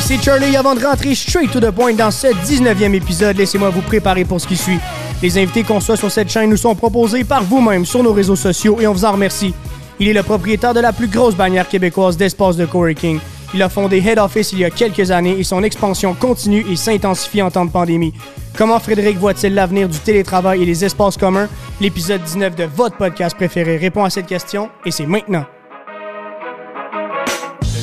[0.00, 0.56] C'est Charlie.
[0.56, 4.40] Avant de rentrer straight to the point dans ce 19e épisode, laissez-moi vous préparer pour
[4.40, 4.78] ce qui suit.
[5.22, 8.36] Les invités qu'on soit sur cette chaîne nous sont proposés par vous-même sur nos réseaux
[8.36, 9.54] sociaux et on vous en remercie.
[9.98, 13.20] Il est le propriétaire de la plus grosse bannière québécoise d'espace de coworking.
[13.52, 16.76] Il a fondé Head Office il y a quelques années et son expansion continue et
[16.76, 18.14] s'intensifie en temps de pandémie.
[18.56, 21.48] Comment Frédéric voit-il l'avenir du télétravail et des espaces communs?
[21.80, 25.44] L'épisode 19 de votre podcast préféré répond à cette question et c'est maintenant.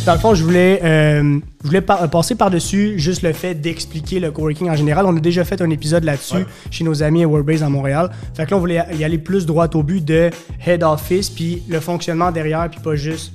[0.08, 4.22] Dans le fond, je voulais, euh, je voulais pa- passer par-dessus juste le fait d'expliquer
[4.22, 5.06] le coworking en général.
[5.06, 8.10] On a déjà fait un épisode là-dessus chez nos amis à Workbase à Montréal.
[8.34, 10.30] Fait que là, on voulait y aller plus droit au but de
[10.66, 13.34] head office, puis le fonctionnement derrière, puis pas juste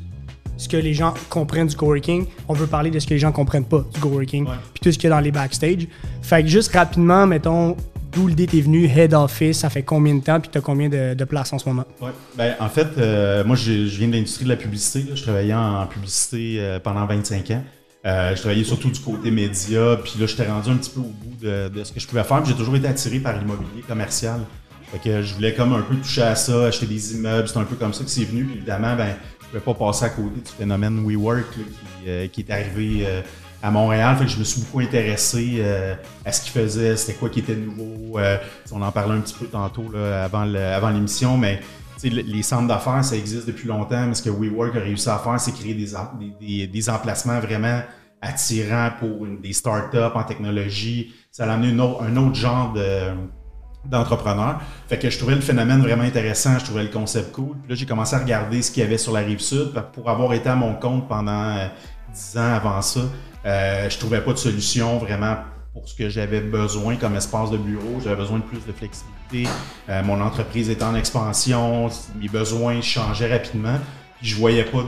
[0.57, 2.25] ce que les gens comprennent du coworking.
[2.49, 4.97] On veut parler de ce que les gens comprennent pas du coworking, puis tout ce
[4.97, 5.87] qu'il y a dans les backstage.
[6.23, 7.77] Fait que juste rapidement, mettons,
[8.13, 11.25] d'où l'idée t'es venu, head office, ça fait combien de temps, puis t'as combien de,
[11.25, 11.85] places en ce moment?
[12.01, 12.11] Ouais.
[12.37, 15.07] Ben, en fait, euh, moi, je viens de l'industrie de la publicité.
[15.15, 17.65] Je travaillais en, publicité euh, pendant 25 ans.
[18.05, 21.05] Euh, je travaillais surtout du côté média, puis là, j'étais rendu un petit peu au
[21.05, 22.45] bout de, ce que je pouvais faire.
[22.45, 24.41] J'ai toujours été attiré par l'immobilier commercial.
[24.91, 27.49] Fait que je voulais comme un peu toucher à ça, acheter des immeubles.
[27.49, 28.45] C'est un peu comme ça que c'est venu.
[28.45, 31.47] Puis évidemment, ben, je pouvais pas passer à côté du phénomène WeWork
[32.33, 33.07] qui, est arrivé
[33.63, 34.17] à Montréal.
[34.17, 37.39] Fait que je me suis beaucoup intéressé euh, à ce qu'ils faisaient, c'était quoi qui
[37.41, 38.19] était nouveau.
[38.19, 38.37] Euh,
[38.73, 41.61] on en parlait un petit peu tantôt là, avant l'émission, mais
[42.05, 45.39] les centres d'affaires, ça existe depuis longtemps, mais ce que WeWork a réussi à faire,
[45.39, 47.81] c'est créer des, em- des, des- des emplacements vraiment
[48.21, 51.13] attirants pour des startups en technologie.
[51.31, 53.11] Ça a amené un autre genre de
[53.85, 54.61] d'entrepreneurs.
[54.89, 57.57] Fait que je trouvais le phénomène vraiment intéressant, je trouvais le concept cool.
[57.63, 59.73] Puis là, j'ai commencé à regarder ce qu'il y avait sur la rive sud.
[59.93, 61.67] Pour avoir été à mon compte pendant euh,
[62.15, 63.01] 10 ans avant ça,
[63.45, 65.37] euh, je trouvais pas de solution vraiment
[65.73, 67.99] pour ce que j'avais besoin comme espace de bureau.
[68.03, 69.49] J'avais besoin de plus de flexibilité.
[69.89, 71.89] Euh, mon entreprise était en expansion,
[72.21, 73.79] mes besoins changeaient rapidement.
[74.19, 74.85] Puis je voyais pas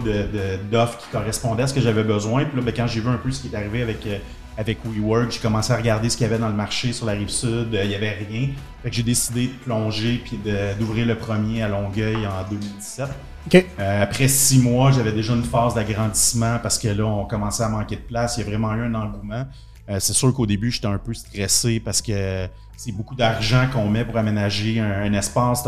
[0.71, 2.45] d'offres qui correspondaient à ce que j'avais besoin.
[2.45, 4.19] Puis là, ben, quand j'ai vu un peu ce qui est arrivé avec, euh,
[4.59, 7.13] avec WeWork, j'ai commencé à regarder ce qu'il y avait dans le marché sur la
[7.13, 7.75] rive sud.
[7.75, 8.51] Euh, Il y avait rien.
[8.83, 10.39] Fait que j'ai décidé de plonger puis
[10.79, 13.09] d'ouvrir le premier à Longueuil en 2017.
[13.53, 17.69] Euh, après six mois, j'avais déjà une phase d'agrandissement parce que là, on commençait à
[17.69, 18.37] manquer de place.
[18.37, 19.45] Il y a vraiment eu un engouement.
[19.89, 23.89] Euh, c'est sûr qu'au début, j'étais un peu stressé parce que c'est beaucoup d'argent qu'on
[23.89, 25.65] met pour aménager un, espace.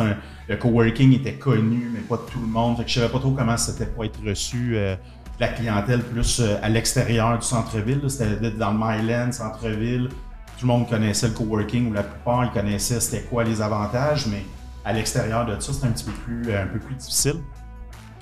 [0.49, 2.79] Le coworking était connu, mais pas de tout le monde.
[2.79, 4.97] Fait que je savais pas trop comment c'était pour être reçu euh,
[5.39, 8.01] la clientèle plus à l'extérieur du centre-ville.
[8.09, 10.09] C'était dans le Myland, centre-ville.
[10.59, 14.27] Tout le monde connaissait le coworking ou la plupart, ils connaissaient c'était quoi les avantages,
[14.27, 14.43] mais
[14.87, 17.43] à l'extérieur de ça, c'était un petit peu plus, un peu plus difficile.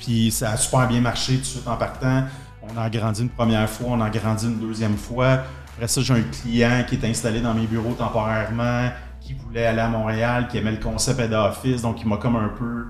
[0.04, 2.24] Puis ça a super bien marché tout de suite en partant.
[2.62, 5.38] On a grandi une première fois, on a grandi une deuxième fois.
[5.74, 9.80] Après ça, j'ai un client qui est installé dans mes bureaux temporairement, qui voulait aller
[9.80, 12.86] à Montréal, qui aimait le concept head office, donc il m'a comme un peu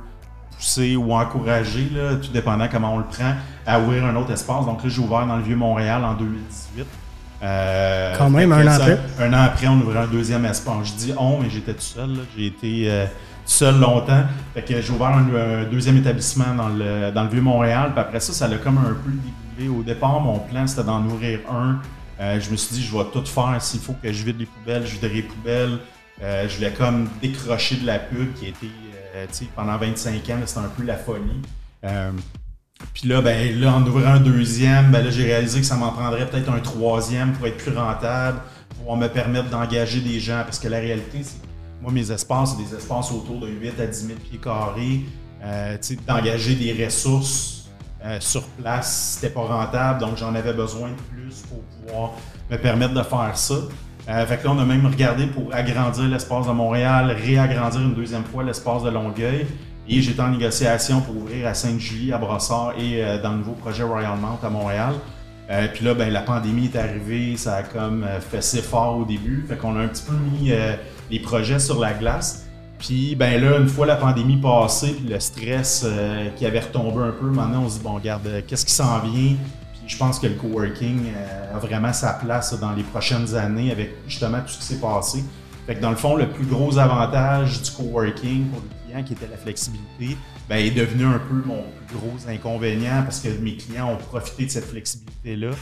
[0.57, 3.33] poussé ou encouragé, là, tout dépendant comment on le prend,
[3.67, 4.67] à ouvrir un autre espace.
[4.67, 6.87] Donc là, j'ai ouvert dans le Vieux-Montréal en 2018.
[7.43, 8.99] Euh, Quand même, un an après.
[9.21, 10.89] Un an après, on ouvrait un deuxième espace.
[10.89, 12.11] Je dis on, mais j'étais tout seul.
[12.37, 13.07] J'ai été euh,
[13.45, 14.25] seul longtemps.
[14.55, 17.91] Fait que j'ai ouvert un, deuxième établissement dans le, Vieux-Montréal.
[17.93, 19.11] Puis après ça, ça l'a comme un peu
[19.57, 19.79] déboulé.
[19.79, 21.79] Au départ, mon plan, c'était d'en ouvrir un.
[22.21, 23.57] Euh, je me suis dit, je vais tout faire.
[23.61, 25.79] S'il faut que je vide les poubelles, je viderai les poubelles.
[26.23, 28.71] Euh, je voulais comme décrocher de la pub qui a été,
[29.17, 31.43] euh, tu sais, pendant 25 ans, c'était un peu la folie.
[32.93, 35.91] Puis là, ben, là, en ouvrant un deuxième, ben là, j'ai réalisé que ça m'en
[35.91, 38.41] prendrait peut-être un troisième pour être plus rentable,
[38.85, 40.43] pour me permettre d'engager des gens.
[40.45, 41.41] Parce que la réalité, c'est
[41.85, 45.03] moi, mes espaces, c'est des espaces autour de 8 à 10 000 pieds carrés.
[45.45, 47.67] Euh, d'engager des ressources
[48.03, 50.01] euh, sur place, c'était pas rentable.
[50.01, 52.13] Donc, j'en avais besoin de plus pour pouvoir
[52.51, 53.57] me permettre de faire ça.
[54.09, 57.95] Euh, fait que là, on a même regardé pour agrandir l'espace de Montréal, réagrandir une
[57.95, 59.47] deuxième fois l'espace de Longueuil.
[59.87, 63.83] Et j'étais en négociation pour ouvrir à Sainte-Julie, à Brossard et dans le nouveau projet
[63.83, 64.95] Royal Mount à Montréal.
[65.75, 69.45] Puis là, ben, la pandémie est arrivée, ça a comme euh, fessé fort au début.
[69.47, 70.53] Fait qu'on a un petit peu mis
[71.15, 72.47] les projets sur la glace.
[72.79, 77.03] Puis ben là, une fois la pandémie passée, puis le stress euh, qui avait retombé
[77.03, 79.37] un peu, maintenant on se dit, bon, regarde, euh, qu'est-ce qui s'en vient?
[79.73, 83.71] Puis je pense que le coworking euh, a vraiment sa place dans les prochaines années
[83.71, 85.23] avec justement tout ce qui s'est passé.
[85.67, 89.13] Fait que dans le fond, le plus gros avantage du coworking pour les clients, qui
[89.13, 90.19] était la flexibilité,
[90.49, 94.47] ben, est devenu un peu mon plus gros inconvénient parce que mes clients ont profité
[94.47, 95.53] de cette flexibilité-là.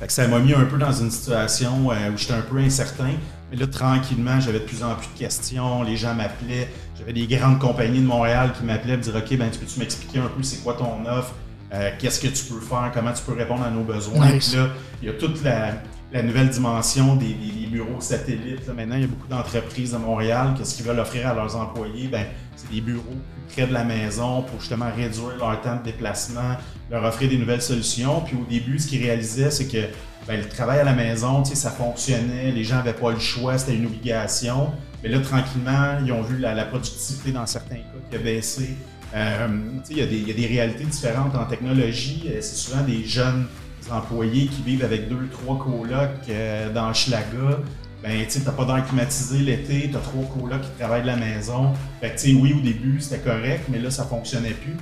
[0.00, 3.12] Fait que ça m'a mis un peu dans une situation où j'étais un peu incertain.
[3.50, 5.82] Mais là, tranquillement, j'avais de plus en plus de questions.
[5.82, 6.68] Les gens m'appelaient.
[6.98, 10.18] J'avais des grandes compagnies de Montréal qui m'appelaient pour dire OK, ben, tu peux-tu m'expliquer
[10.18, 11.34] un peu c'est quoi ton offre?
[11.72, 12.90] Euh, Qu'est-ce que tu peux faire?
[12.94, 14.32] Comment tu peux répondre à nos besoins?
[14.32, 14.48] Nice.
[14.48, 14.68] Puis là,
[15.02, 15.74] il y a toute la,
[16.12, 17.34] la nouvelle dimension des,
[17.74, 18.68] bureaux satellites.
[18.68, 21.56] maintenant, il y a beaucoup d'entreprises à Montréal que ce qu'ils veulent offrir à leurs
[21.56, 22.24] employés, ben,
[22.56, 23.02] c'est des bureaux
[23.52, 26.56] près de la maison pour justement réduire leur temps de déplacement,
[26.90, 28.20] leur offrir des nouvelles solutions.
[28.20, 29.86] Puis au début, ce qu'ils réalisaient, c'est que
[30.26, 33.76] ben, le travail à la maison, ça fonctionnait, les gens n'avaient pas le choix, c'était
[33.76, 34.72] une obligation.
[35.02, 38.70] Mais là, tranquillement, ils ont vu la, productivité dans certains cas qui a baissé.
[39.14, 39.48] Euh,
[39.90, 42.24] il, y a des, réalités différentes en technologie.
[42.26, 43.46] Euh, c'est souvent des jeunes
[43.90, 47.60] employés qui vivent avec deux, trois colocs euh, dans Schlaga.
[48.04, 51.16] Ben, tu n'as pas d'air climatisé l'été, tu as trois colocs qui travaillent de la
[51.16, 51.72] maison.
[52.02, 54.76] Fait que, oui, au début, c'était correct, mais là, ça fonctionnait plus.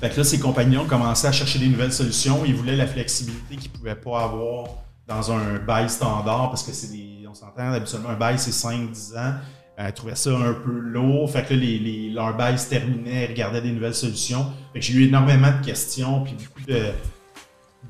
[0.00, 2.44] Fait que là, ces compagnons commençaient à chercher des nouvelles solutions.
[2.46, 4.68] Ils voulaient la flexibilité qu'ils ne pouvaient pas avoir
[5.08, 7.26] dans un bail standard parce que c'est des.
[7.28, 9.34] On s'entend, habituellement, un bail, c'est 5-10 ans.
[9.80, 11.28] Euh, ils trouvaient ça un peu lourd.
[11.32, 14.46] Fait que là, les, leur bail se terminait, ils regardaient des nouvelles solutions.
[14.76, 16.36] J'ai eu énormément de questions, puis
[16.68, 16.92] de,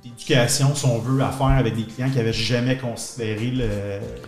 [0.02, 3.68] d'éducation, si on veut, à faire avec des clients qui n'avaient jamais considéré le,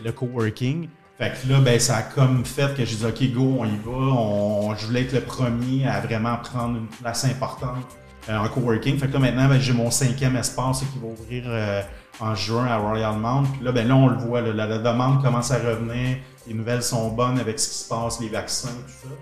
[0.05, 0.89] le coworking.
[1.19, 3.77] Fait que là, ben, ça a comme fait que j'ai dit, OK, go, on y
[3.85, 3.93] va.
[3.93, 7.87] On, je voulais être le premier à vraiment prendre une place importante
[8.29, 8.99] euh, en coworking.
[8.99, 11.83] Fait que là, maintenant, ben, j'ai mon cinquième espace qui va ouvrir euh,
[12.21, 13.45] en juin à Royal Mount.
[13.53, 16.17] Puis là, ben, là, on le voit, la, demande commence à revenir.
[16.47, 19.15] Les nouvelles sont bonnes avec ce qui se passe, les vaccins, tout ça.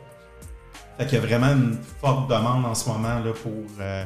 [0.97, 4.05] Fait qu'il y a vraiment une forte demande en ce moment là, pour, euh,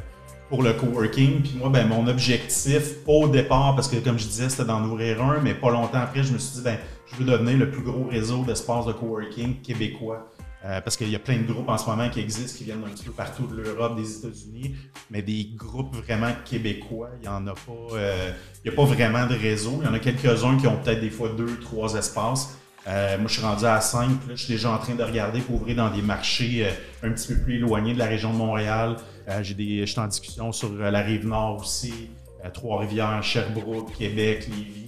[0.49, 1.41] pour le coworking.
[1.41, 5.21] Puis moi, ben, mon objectif, au départ, parce que comme je disais, c'était d'en ouvrir
[5.23, 6.77] un, mais pas longtemps après, je me suis dit, ben,
[7.11, 10.29] je veux devenir le plus gros réseau d'espaces de coworking québécois.
[10.65, 12.81] Euh, parce qu'il y a plein de groupes en ce moment qui existent, qui viennent
[12.81, 14.75] d'un petit peu partout de l'Europe, des États-Unis,
[15.11, 17.95] mais des groupes vraiment québécois, il n'y en a pas.
[17.95, 18.31] Euh,
[18.63, 19.77] il n'y a pas vraiment de réseau.
[19.81, 22.57] Il y en a quelques-uns qui ont peut-être des fois deux, trois espaces.
[22.87, 24.09] Euh, moi, je suis rendu à cinq.
[24.09, 26.67] Là, je suis déjà en train de regarder pour ouvrir dans des marchés
[27.03, 28.97] un petit peu plus éloignés de la région de Montréal.
[29.41, 32.09] j'ai des, je suis en discussion sur la rive nord aussi,
[32.53, 34.85] Trois-Rivières, Sherbrooke, Québec, Lévis.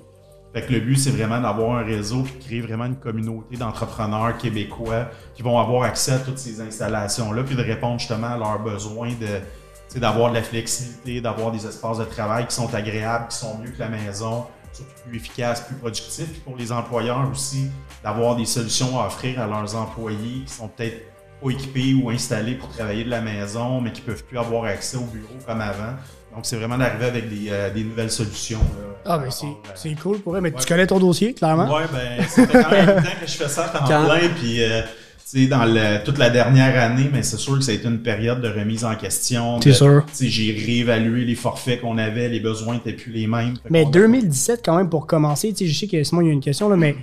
[0.53, 4.37] Fait que le but, c'est vraiment d'avoir un réseau de créer vraiment une communauté d'entrepreneurs
[4.37, 8.59] québécois qui vont avoir accès à toutes ces installations-là, puis de répondre justement à leurs
[8.59, 13.37] besoins de d'avoir de la flexibilité, d'avoir des espaces de travail qui sont agréables, qui
[13.37, 16.31] sont mieux que la maison, surtout plus efficaces, plus productifs.
[16.31, 17.69] Puis pour les employeurs aussi,
[18.03, 21.01] d'avoir des solutions à offrir à leurs employés qui sont peut-être
[21.41, 24.97] pas équipés ou installés pour travailler de la maison, mais qui peuvent plus avoir accès
[24.97, 25.93] au bureau comme avant.
[26.33, 28.59] Donc, c'est vraiment d'arriver avec des, euh, nouvelles solutions.
[29.05, 29.29] ah, ben
[29.75, 30.41] c'est cool pour eux.
[30.41, 31.67] Mais tu connais ton dossier, clairement?
[31.75, 34.29] Oui, ben, ça fait quand même temps que je fais ça en plein.
[34.35, 34.81] Puis, euh,
[35.27, 35.65] sais, dans
[36.05, 38.85] toute la dernière année, mais c'est sûr que ça a été une période de remise
[38.85, 39.59] en question.
[39.61, 40.05] C'est sûr.
[40.19, 43.55] J'ai réévalué les forfaits qu'on avait, les besoins n'étaient plus les mêmes.
[43.69, 46.33] Mais 2017, quand même, pour commencer, tu sais, je sais que Simon, il y a
[46.33, 46.95] une question, là, mais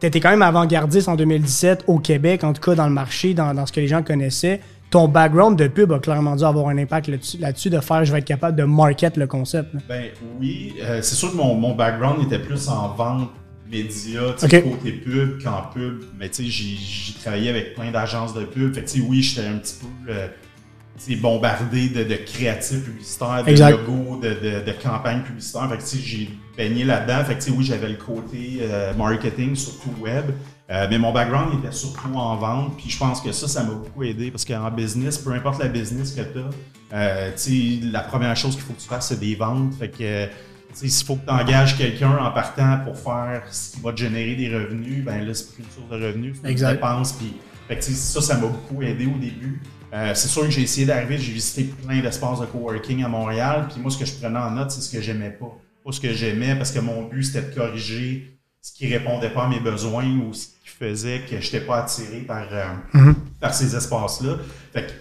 [0.00, 3.34] tu étais quand même avant-gardiste en 2017 au Québec, en tout cas dans le marché,
[3.34, 4.60] dans, dans ce que les gens connaissaient
[4.90, 7.08] ton background de pub a clairement dû avoir un impact
[7.38, 9.68] là-dessus, de faire je vais être capable de market le concept.
[9.88, 10.06] Ben
[10.40, 13.30] oui, euh, c'est sûr que mon, mon, background était plus en vente
[13.70, 14.62] média, okay.
[14.62, 16.02] côté pub qu'en pub.
[16.18, 18.74] Mais tu sais, j'ai travaillé avec plein d'agences de pub.
[18.74, 20.26] Fait que oui, j'étais un petit peu euh,
[21.20, 25.68] bombardé de, de, créatifs publicitaires, de logos, de, de, de, campagnes publicitaires.
[25.70, 27.24] Fait que j'ai baigné là-dedans.
[27.24, 30.26] Fait que oui, j'avais le côté euh, marketing, surtout web.
[30.70, 33.74] Euh, mais mon background était surtout en vente, puis je pense que ça, ça m'a
[33.74, 36.38] beaucoup aidé parce qu'en business, peu importe la business que tu
[36.92, 39.74] as, la première chose qu'il faut que tu fasses, c'est des ventes.
[39.74, 40.28] Fait que
[40.72, 44.34] s'il faut que tu engages quelqu'un en partant pour faire ce qui va te générer
[44.34, 47.12] des revenus, ben là, c'est plus une source de revenus, c'est une dépense.
[47.12, 47.34] Puis,
[47.68, 49.60] fait ça, ça m'a beaucoup aidé au début.
[49.92, 53.66] Euh, c'est sûr que j'ai essayé d'arriver, j'ai visité plein d'espaces de coworking à Montréal,
[53.70, 55.56] puis moi, ce que je prenais en note, c'est ce que j'aimais pas.
[55.84, 59.44] Pas ce que j'aimais, parce que mon but, c'était de corriger ce qui répondait pas
[59.44, 60.48] à mes besoins ou ce
[60.80, 63.14] faisait que je n'étais pas attiré par, euh, mhm.
[63.40, 64.36] Par ces espaces-là.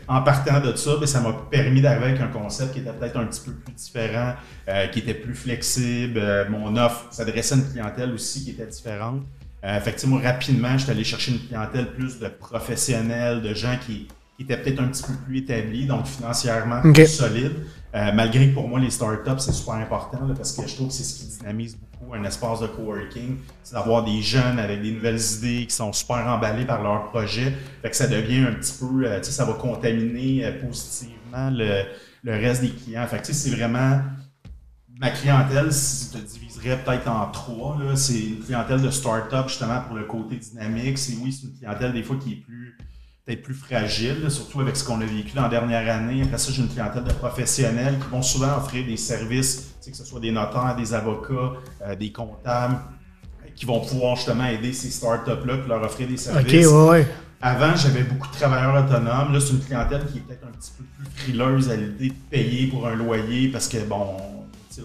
[0.08, 3.18] en partant de ça, ben, ça m'a permis d'arriver avec un concept qui était peut-être
[3.18, 4.34] un petit peu plus différent,
[4.68, 6.20] euh, qui était plus flexible.
[6.20, 9.24] Euh, mon offre s'adressait à une clientèle aussi qui était différente.
[9.64, 14.08] effectivement, rapidement, je suis allé chercher une clientèle plus de professionnels, de gens qui,
[14.40, 17.58] étaient peut-être un petit peu plus établis, donc financièrement plus solides.
[17.94, 21.04] Malgré que pour moi, les startups, c'est super important parce que je trouve que c'est
[21.04, 25.20] ce qui dynamise beaucoup un espace de coworking, c'est d'avoir des jeunes avec des nouvelles
[25.38, 27.54] idées qui sont super emballés par leur projet.
[27.82, 31.50] Fait que ça devient un petit peu, euh, tu sais, ça va contaminer euh, positivement
[31.52, 31.84] le,
[32.26, 33.06] reste des clients.
[33.08, 34.02] Fait que c'est vraiment
[35.00, 39.82] ma clientèle, si je te diviserais peut-être en trois, c'est une clientèle de start-up justement
[39.82, 40.98] pour le côté dynamique.
[40.98, 42.78] C'est oui, c'est une clientèle des fois qui est plus
[43.30, 46.24] peut-être plus fragile, surtout avec ce qu'on a vécu dans la dernière année.
[46.24, 50.04] Après ça, j'ai une clientèle de professionnels qui vont souvent offrir des services, que ce
[50.04, 52.78] soit des notaires, des avocats, euh, des comptables,
[53.56, 56.68] qui vont pouvoir justement aider ces startups-là pour leur offrir des services.
[57.42, 59.32] Avant, j'avais beaucoup de travailleurs autonomes.
[59.32, 62.16] Là, c'est une clientèle qui est peut-être un petit peu plus frileuse à l'idée de
[62.30, 64.18] payer pour un loyer parce que, bon,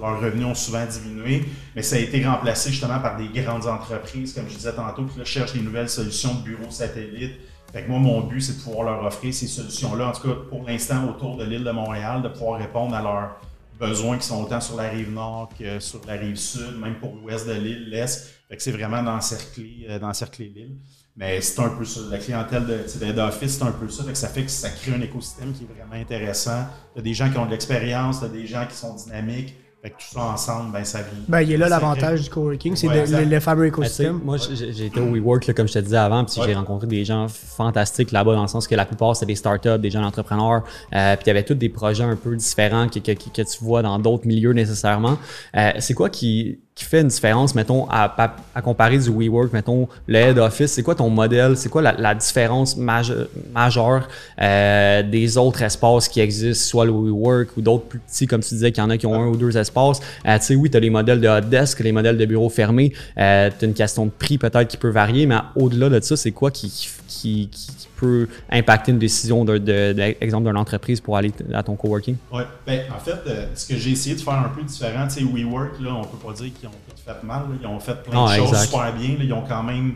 [0.00, 4.34] leurs revenus ont souvent diminué, mais ça a été remplacé justement par des grandes entreprises,
[4.34, 7.40] comme je disais tantôt, qui cherchent des nouvelles solutions de bureaux satellites.
[7.74, 10.34] Fait que moi, mon but, c'est de pouvoir leur offrir ces solutions-là, en tout cas
[10.48, 13.40] pour l'instant autour de l'île de Montréal, de pouvoir répondre à leurs
[13.80, 17.16] besoins qui sont autant sur la rive nord que sur la rive sud, même pour
[17.16, 18.32] l'ouest de l'île, l'est.
[18.48, 20.76] Fait que c'est vraiment d'encercler, euh, d'encercler l'île.
[21.16, 21.98] Mais c'est un peu ça.
[22.08, 24.04] La clientèle de, d'office, c'est un peu ça.
[24.04, 26.68] Fait que ça fait que ça crée un écosystème qui est vraiment intéressant.
[26.94, 29.52] Tu des gens qui ont de l'expérience, tu des gens qui sont dynamiques.
[29.84, 31.10] Fait que tout ça ensemble, ben, ça vient.
[31.28, 34.18] Ben, il y a là l'avantage du coworking, c'est le, fameux écosystème.
[34.24, 37.28] moi, j'ai été au WeWork, comme je te disais avant, puis j'ai rencontré des gens
[37.28, 40.64] fantastiques là-bas, dans le sens que la plupart, c'est des startups, des gens entrepreneurs,
[40.94, 43.58] euh, puis il y avait tous des projets un peu différents que, que, que tu
[43.62, 45.18] vois dans d'autres milieux nécessairement.
[45.54, 48.12] Euh, c'est quoi qui, qui fait une différence, mettons, à,
[48.54, 50.72] à, comparer du WeWork, mettons, le Head Office?
[50.72, 51.56] C'est quoi ton modèle?
[51.56, 54.08] C'est quoi la, la différence majeure
[54.42, 58.54] euh, des autres espaces qui existent, soit le WeWork ou d'autres plus petits, comme tu
[58.54, 60.00] disais, qu'il y en a qui ont un ou deux espaces?
[60.26, 62.50] Euh, tu sais, oui, tu as les modèles de hot desk, les modèles de bureaux
[62.50, 62.92] fermés.
[63.18, 66.16] Euh, tu as une question de prix peut-être qui peut varier, mais au-delà de ça,
[66.16, 66.70] c'est quoi qui,
[67.06, 71.76] qui, qui peut impacter une décision de, de, exemple d'une entreprise pour aller à ton
[71.76, 72.16] coworking?
[72.32, 75.14] Oui, ben, en fait, euh, ce que j'ai essayé de faire un peu différent, tu
[75.14, 76.63] sais, WeWork, là, on peut pas dire tout
[77.04, 79.94] fait mal, ils ont fait plein de ah, choses super bien, ils ont quand même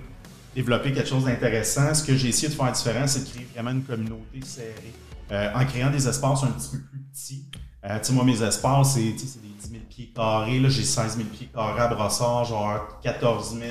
[0.54, 1.94] développé quelque chose d'intéressant.
[1.94, 4.94] Ce que j'ai essayé de faire différent, c'est de créer vraiment une communauté serrée.
[5.30, 7.44] Euh, en créant des espaces un petit peu plus petits.
[7.84, 9.38] Euh, tu sais, moi, mes espaces, c'est des 10
[9.70, 10.58] 000 pieds carrés.
[10.58, 13.62] Là, j'ai 16 000 pieds carrés à Brossard, genre 14 000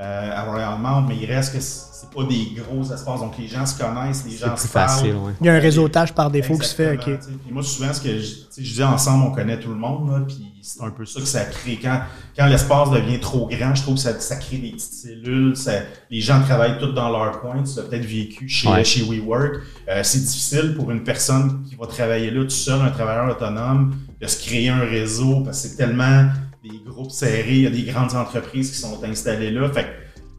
[0.00, 3.20] euh, à Royal Mount, mais il reste que c'est pas des gros espaces.
[3.20, 4.88] Donc les gens se connaissent, les gens se parlent.
[4.88, 6.94] Facile, Il y a un réseautage par défaut qui se fait.
[6.94, 7.18] ok.
[7.18, 10.08] Puis moi, souvent, ce que je, je dis ensemble, on connaît tout le monde.
[10.10, 11.78] Là, puis c'est un peu ça que ça crée.
[11.82, 12.00] Quand,
[12.36, 15.56] quand l'espace devient trop grand, je trouve que ça, ça crée des petites cellules.
[15.56, 15.72] Ça,
[16.10, 17.62] les gens travaillent tous dans leur coin.
[17.64, 19.56] Tu l'as peut-être vécu chez, chez WeWork.
[19.88, 23.96] Euh, c'est difficile pour une personne qui va travailler là tout seul, un travailleur autonome,
[24.20, 26.26] de se créer un réseau parce que c'est tellement
[26.68, 29.70] des groupes serrés, il y a des grandes entreprises qui sont installées là.
[29.70, 29.86] Fait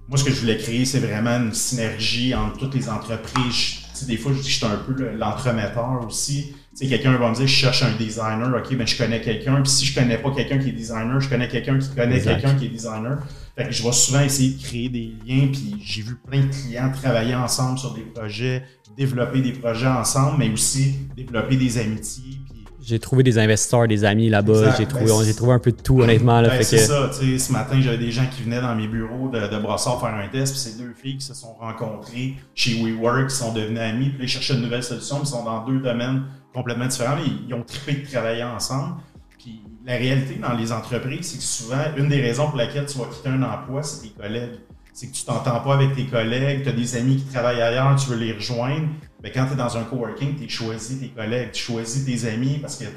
[0.10, 3.82] moi, ce que je voulais créer, c'est vraiment une synergie entre toutes les entreprises.
[4.08, 6.56] des fois, je dis que je suis un peu l'entremetteur aussi.
[6.80, 9.62] quelqu'un va me dire, je cherche un designer, ok, ben je connais quelqu'un.
[9.62, 12.56] Puis si je connais pas quelqu'un qui est designer, je connais quelqu'un qui connaît quelqu'un
[12.56, 13.20] qui est designer.
[13.56, 15.48] Fait que je vais souvent essayer de créer des liens.
[15.52, 18.64] Puis j'ai vu plein de clients travailler ensemble sur des projets,
[18.98, 22.40] développer des projets ensemble, mais aussi développer des amitiés.
[22.82, 24.76] J'ai trouvé des investisseurs, des amis là-bas.
[24.78, 26.42] J'ai trouvé, ben, trouvé un peu de tout, honnêtement.
[26.42, 27.12] Ben, c'est ça.
[27.12, 30.28] Ce matin, j'avais des gens qui venaient dans mes bureaux de, de Brossard faire un
[30.28, 30.54] test.
[30.54, 34.10] Puis c'est deux filles qui se sont rencontrées chez WeWork, qui sont devenues amies.
[34.10, 35.20] Puis ils cherchaient une nouvelle solution.
[35.22, 37.16] Ils sont dans deux domaines complètement différents.
[37.16, 38.96] Mais ils ont trippé de travailler ensemble.
[39.38, 42.98] Puis la réalité dans les entreprises, c'est que souvent, une des raisons pour laquelle tu
[42.98, 44.60] vas quitter un emploi, c'est tes collègues
[45.00, 47.96] c'est que tu t'entends pas avec tes collègues, tu as des amis qui travaillent ailleurs,
[47.96, 48.88] tu veux les rejoindre.
[49.22, 52.60] Mais quand tu es dans un coworking, tu choisis tes collègues, tu choisis tes amis
[52.60, 52.92] parce que tu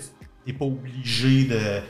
[0.47, 1.81] n'es pas obligé de,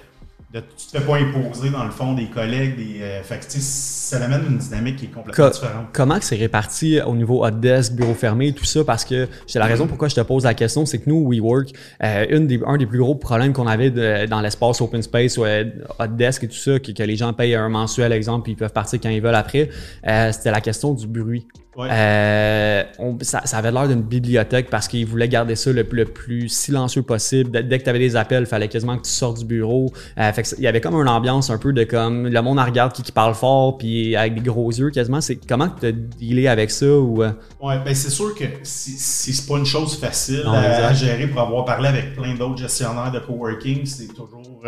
[0.52, 2.76] de, tu te fais pas imposer dans le fond des collègues.
[2.76, 5.86] Des, euh, fait que, ça amène une dynamique qui est complètement différente.
[5.92, 8.84] Comment c'est réparti au niveau hot desk, bureau fermé, tout ça?
[8.84, 11.70] Parce que c'est la raison pourquoi je te pose la question, c'est que nous, WeWork,
[12.02, 13.90] euh, une des, un des plus gros problèmes qu'on avait
[14.26, 15.64] dans l'espace open space, euh,
[15.98, 18.56] hot desk et tout ça, que, que, les gens payent un mensuel, exemple, puis ils
[18.56, 19.70] peuvent partir quand ils veulent après,
[20.06, 21.46] euh, c'était la question du bruit.
[21.78, 22.84] Euh,
[23.22, 27.50] ça, avait l'air d'une bibliothèque parce qu'ils voulaient garder ça le, plus silencieux possible.
[27.50, 29.90] Dès, que tu avais des appels, il fallait quasiment que tu sortes du bureau.
[30.18, 32.92] Euh, fait il y avait comme une ambiance un peu de comme le monde regarde
[32.92, 35.20] qui, qui parle fort puis avec des gros yeux quasiment.
[35.20, 37.32] C'est comment tu as dealé avec ça ou euh?
[37.60, 41.88] Ouais, ben c'est sûr que c'est pas une chose facile à, gérer pour avoir parlé
[41.88, 43.86] avec plein d'autres gestionnaires de coworking.
[43.86, 44.62] C'est toujours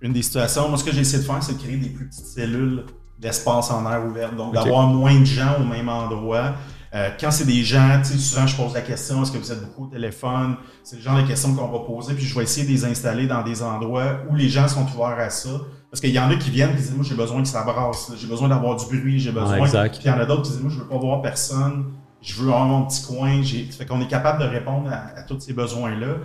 [0.00, 0.68] une des situations.
[0.68, 2.84] Moi, ce que j'ai essayé de faire, c'est de créer des plus petites cellules
[3.18, 4.32] d'espace en air ouvert.
[4.32, 6.54] Donc, d'avoir moins de gens au même endroit.
[6.94, 9.50] Euh, quand c'est des gens, tu sais, souvent je pose la question, est-ce que vous
[9.50, 10.56] êtes beaucoup au téléphone?
[10.84, 13.26] C'est le genre de questions qu'on va poser, puis je vais essayer de les installer
[13.26, 15.50] dans des endroits où les gens sont ouverts à ça.
[15.90, 18.12] Parce qu'il y en a qui viennent et disent, moi j'ai besoin que ça brasse,
[18.16, 19.58] j'ai besoin d'avoir du bruit, j'ai besoin.
[19.88, 21.86] puis il y en a d'autres qui disent, moi je veux pas voir personne,
[22.20, 23.42] je veux avoir mon petit coin.
[23.42, 26.16] Fait qu'on est capable de répondre à tous ces besoins-là.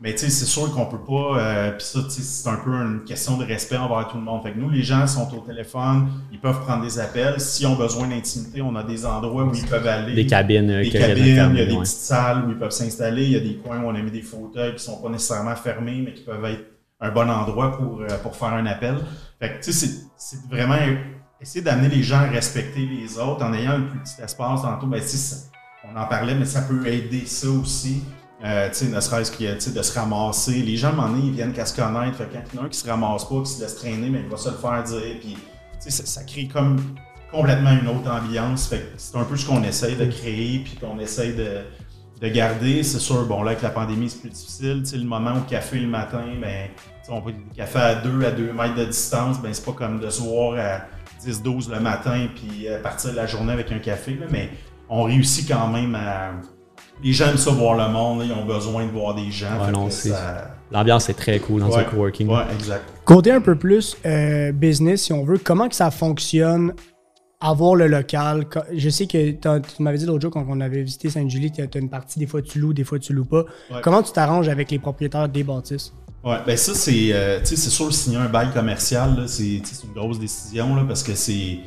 [0.00, 1.40] Mais tu sais, c'est sûr qu'on peut pas.
[1.40, 4.42] Euh, Puis ça, c'est un peu une question de respect envers tout le monde.
[4.42, 7.40] Fait que nous, les gens sont au téléphone, ils peuvent prendre des appels.
[7.40, 10.14] S'ils ont besoin d'intimité, on a des endroits où ils peuvent aller.
[10.14, 10.82] Des cabines.
[10.82, 13.24] Des cabines, il y a des petites salles où ils peuvent s'installer.
[13.24, 15.56] Il y a des coins où on a mis des fauteuils qui sont pas nécessairement
[15.56, 16.64] fermés, mais qui peuvent être
[17.00, 18.96] un bon endroit pour, euh, pour faire un appel.
[19.38, 20.76] Fait que tu sais, c'est vraiment
[21.40, 24.86] essayer d'amener les gens à respecter les autres en ayant un plus petit espace tantôt.
[24.86, 25.02] Ben,
[25.90, 28.02] on en parlait, mais ça peut aider ça aussi.
[28.44, 30.62] Euh, ne serait-ce que de se ramasser.
[30.62, 32.16] Les gens, à un ils viennent qu'à se connaître.
[32.18, 34.10] Fait quand il y en a un qui se ramasse pas, qui se laisse traîner,
[34.10, 35.16] mais il va se le faire dire.
[35.20, 35.36] Puis,
[35.78, 36.76] ça, ça crée comme
[37.30, 38.68] complètement une autre ambiance.
[38.68, 41.62] Fait c'est un peu ce qu'on essaye de créer, puis qu'on essaye de,
[42.20, 45.04] de garder, c'est sûr, bon là avec la pandémie c'est plus difficile, tu sais, le
[45.04, 46.68] moment au café le matin, ben,
[47.08, 50.08] on peut café à 2 à 2 mètres de distance, ben c'est pas comme de
[50.08, 50.86] se voir à
[51.22, 54.50] 10-12 le matin puis euh, partir la journée avec un café, mais
[54.88, 56.32] on réussit quand même à...
[57.02, 59.48] Les gens aiment ça voir le monde, ils ont besoin de voir des gens.
[60.70, 62.28] L'ambiance est très cool dans ce coworking.
[62.28, 62.84] Ouais, exact.
[63.04, 66.72] Côté un peu plus euh, business, si on veut, comment que ça fonctionne
[67.40, 68.46] avoir le local?
[68.74, 71.78] Je sais que tu m'avais dit l'autre jour quand on avait visité Sainte-Julie, tu as
[71.78, 73.44] une partie, des fois tu loues, des fois tu loues pas.
[73.82, 75.92] Comment tu t'arranges avec les propriétaires des bâtisses?
[76.24, 80.74] Ouais, ben ça, c'est euh, c'est sûr, signer un bail commercial, c'est une grosse décision
[80.74, 81.60] là, parce que c'est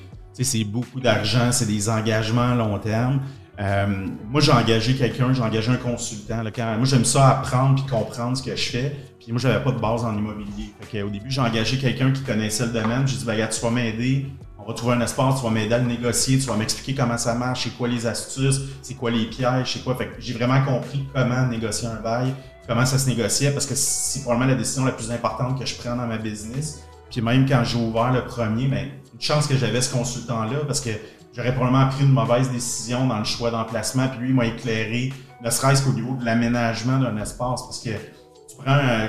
[0.66, 3.22] beaucoup d'argent, c'est des engagements à long terme.
[3.60, 6.44] Euh, moi, j'ai engagé quelqu'un, j'ai engagé un consultant.
[6.44, 8.96] Là, moi, j'aime ça apprendre et comprendre ce que je fais.
[9.20, 10.74] Puis moi, j'avais pas de base en immobilier.
[11.04, 13.06] au début, j'ai engagé quelqu'un qui connaissait le domaine.
[13.06, 14.28] J'ai dit, ben, tu vas m'aider
[14.70, 17.34] va trouver un espace, tu vas m'aider à le négocier, tu vas m'expliquer comment ça
[17.34, 19.96] marche, c'est quoi les astuces, c'est quoi les pièges, c'est quoi.
[19.96, 22.36] Fait j'ai vraiment compris comment négocier un bail,
[22.68, 25.76] comment ça se négociait, parce que c'est probablement la décision la plus importante que je
[25.76, 26.84] prends dans ma business.
[27.10, 30.82] Puis même quand j'ai ouvert le premier, mais une chance que j'avais ce consultant-là, parce
[30.82, 30.92] que
[31.36, 35.50] j'aurais probablement pris une mauvaise décision dans le choix d'emplacement, puis lui m'a éclairé, ne
[35.50, 37.92] serait-ce qu'au niveau de l'aménagement d'un espace, parce que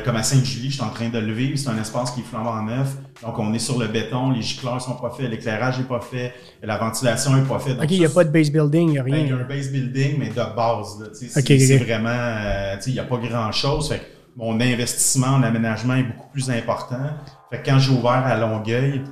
[0.04, 2.24] comme à Sainte-Julie, je suis en train de le vivre, c'est un espace qui est
[2.24, 2.96] flambant neuf.
[3.22, 6.32] Donc, on est sur le béton, les gicleurs sont pas faits, l'éclairage n'est pas fait,
[6.62, 7.78] la ventilation n'est pas faite.
[7.78, 9.16] OK, il n'y a pas de base building, il n'y a rien.
[9.16, 11.10] Ben, il y a un base building, mais de base.
[11.12, 13.92] c'est vraiment, euh, il n'y a pas grand-chose.
[14.36, 17.10] mon investissement en aménagement est beaucoup plus important.
[17.50, 19.02] Fait quand j'ai ouvert à Longueuil,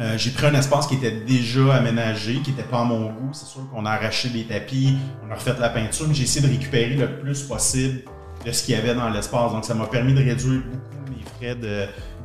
[0.00, 3.30] euh, j'ai pris un espace qui était déjà aménagé, qui n'était pas à mon goût.
[3.32, 4.96] C'est sûr qu'on a arraché les tapis,
[5.26, 8.02] on a refait la peinture, mais j'ai essayé de récupérer le plus possible
[8.44, 9.52] de ce qu'il y avait dans l'espace.
[9.52, 11.56] Donc, ça m'a permis de réduire beaucoup mes frais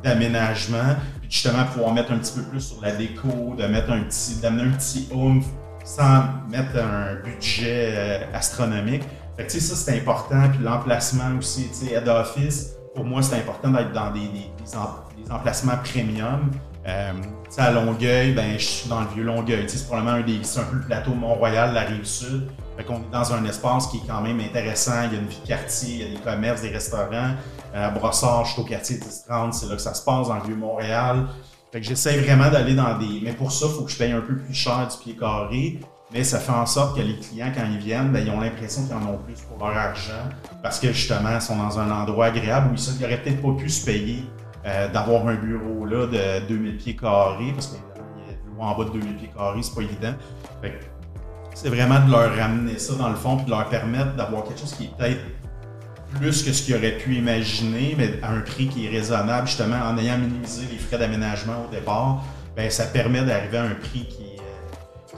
[0.03, 4.01] d'aménagement, puis justement pouvoir mettre un petit peu plus sur la déco, de mettre un
[4.01, 5.45] petit, d'amener un petit oomph
[5.83, 9.03] sans mettre un budget euh, astronomique.
[9.37, 10.49] Fait que, ça, c'est important.
[10.49, 15.31] Puis l'emplacement aussi, tu sais, head office, pour moi, c'est important d'être dans des, des,
[15.31, 16.51] emplacements premium.
[16.87, 17.11] Euh,
[17.57, 19.65] à Longueuil, ben, je suis dans le vieux Longueuil.
[19.67, 20.39] C'est probablement un des.
[20.43, 22.47] C'est un peu le plateau Mont-Royal, la rive sud.
[22.77, 25.03] Fait qu'on est dans un espace qui est quand même intéressant.
[25.05, 27.33] Il y a une vie de quartier, il y a des commerces, des restaurants.
[27.75, 30.35] Euh, à Brossard, je suis au quartier 1030, c'est là que ça se passe, dans
[30.35, 31.27] le Vieux-Montréal.
[31.71, 33.19] Fait que j'essaie vraiment d'aller dans des.
[33.21, 35.79] Mais pour ça, il faut que je paye un peu plus cher du pied carré.
[36.13, 38.85] Mais ça fait en sorte que les clients, quand ils viennent, ben, ils ont l'impression
[38.85, 40.29] qu'ils en ont plus pour leur argent.
[40.63, 43.69] Parce que justement, ils sont dans un endroit agréable où ils n'auraient peut-être pas pu
[43.69, 44.23] se payer
[44.67, 47.53] euh, d'avoir un bureau là de 2000 pieds carrés.
[47.53, 47.77] Parce que
[48.59, 50.13] en bas de 2000 pieds carrés, c'est pas évident.
[51.53, 54.59] C'est vraiment de leur ramener ça dans le fond, puis de leur permettre d'avoir quelque
[54.59, 55.21] chose qui est peut-être
[56.15, 59.77] plus que ce qu'ils auraient pu imaginer, mais à un prix qui est raisonnable, justement,
[59.77, 62.23] en ayant minimisé les frais d'aménagement au départ,
[62.55, 64.23] ben, ça permet d'arriver à un prix qui,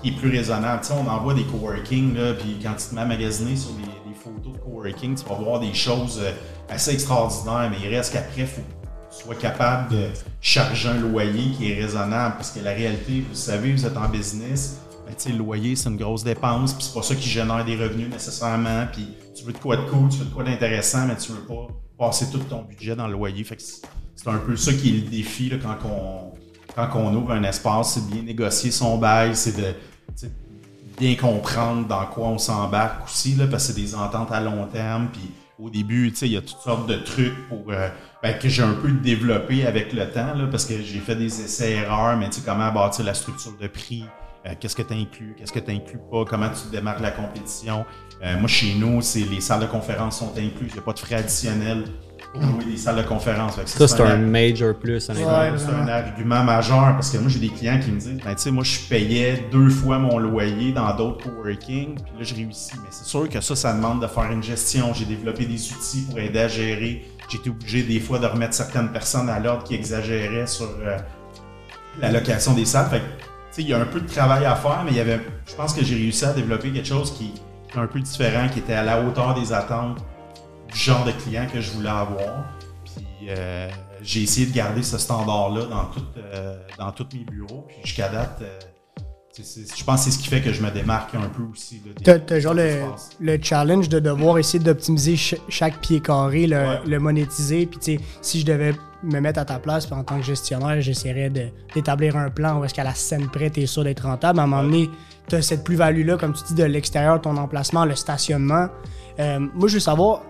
[0.08, 0.82] est plus raisonnable.
[0.86, 3.84] Tu on envoie des coworking, là, puis quand tu te mets à magasiner sur des,
[4.16, 6.32] photos de coworking, tu vas voir des choses euh,
[6.70, 8.62] assez extraordinaires, mais il reste qu'après, il faut
[9.24, 10.08] sois capable de
[10.42, 14.08] charger un loyer qui est raisonnable, parce que la réalité, vous savez, vous êtes en
[14.08, 17.76] business, ben, le loyer, c'est une grosse dépense, puis c'est pas ça qui génère des
[17.76, 21.16] revenus nécessairement, puis tu veux de quoi de cool, tu veux de quoi d'intéressant, mais
[21.16, 23.46] tu veux pas passer tout ton budget dans le loyer.
[24.16, 26.34] C'est un peu ça qui est le défi quand, on,
[26.76, 29.74] quand ouvre un espace, c'est de bien négocier son bail, c'est de
[30.98, 34.68] bien comprendre dans quoi on s'embarque aussi, là, parce que c'est des ententes à long
[34.68, 37.90] terme, puis au début, il y a toutes sortes de trucs pour euh,
[38.22, 41.42] ben, que j'ai un peu développé avec le temps, là, parce que j'ai fait des
[41.42, 44.04] essais-erreurs, mais comment bâtir la structure de prix,
[44.46, 47.86] euh, qu'est-ce que tu inclus, qu'est-ce que tu inclus pas, comment tu démarres la compétition.
[48.22, 50.94] Euh, moi, chez nous, c'est les salles de conférence sont incluses, il n'y a pas
[50.94, 51.86] de frais additionnels
[52.34, 53.60] pour louer des salles de conférence.
[53.66, 55.00] Ça, c'est un, major plus.
[55.00, 58.42] c'est un argument majeur parce que moi, j'ai des clients qui me disent, ben, tu
[58.42, 62.74] sais, moi, je payais deux fois mon loyer dans d'autres coworking, puis là, je réussis.
[62.76, 64.94] Mais c'est sûr que ça, ça demande de faire une gestion.
[64.94, 67.06] J'ai développé des outils pour aider à gérer.
[67.32, 70.98] Été obligé des fois de remettre certaines personnes à l'ordre qui exagéraient sur euh,
[72.00, 72.89] la location des salles.
[72.89, 73.02] Fait
[73.58, 75.74] il y a un peu de travail à faire, mais il y avait, je pense
[75.74, 77.34] que j'ai réussi à développer quelque chose qui
[77.74, 79.98] est un peu différent, qui était à la hauteur des attentes
[80.72, 82.46] du genre de client que je voulais avoir.
[82.86, 83.70] Puis euh,
[84.02, 87.65] j'ai essayé de garder ce standard-là dans, euh, dans tous mes bureaux.
[87.68, 88.60] Puis jusqu'à date, euh,
[89.43, 91.82] je pense que c'est ce qui fait que je me démarque un peu aussi.
[92.04, 95.15] Tu as, genre le, challenge de devoir essayer d'optimiser
[95.47, 97.65] chaque pied carré, le, monétiser.
[97.65, 98.73] Puis si je devais
[99.04, 102.73] me mettre à ta place, en tant que gestionnaire, j'essaierais d'établir un plan où est-ce
[102.73, 104.39] qu'à la scène près, tu es sûr d'être rentable.
[104.39, 104.89] À un moment donné,
[105.28, 108.67] tu as cette plus-value-là, comme tu dis, de l'extérieur, ton emplacement, le stationnement.
[109.19, 110.23] Euh, moi, je veux savoir,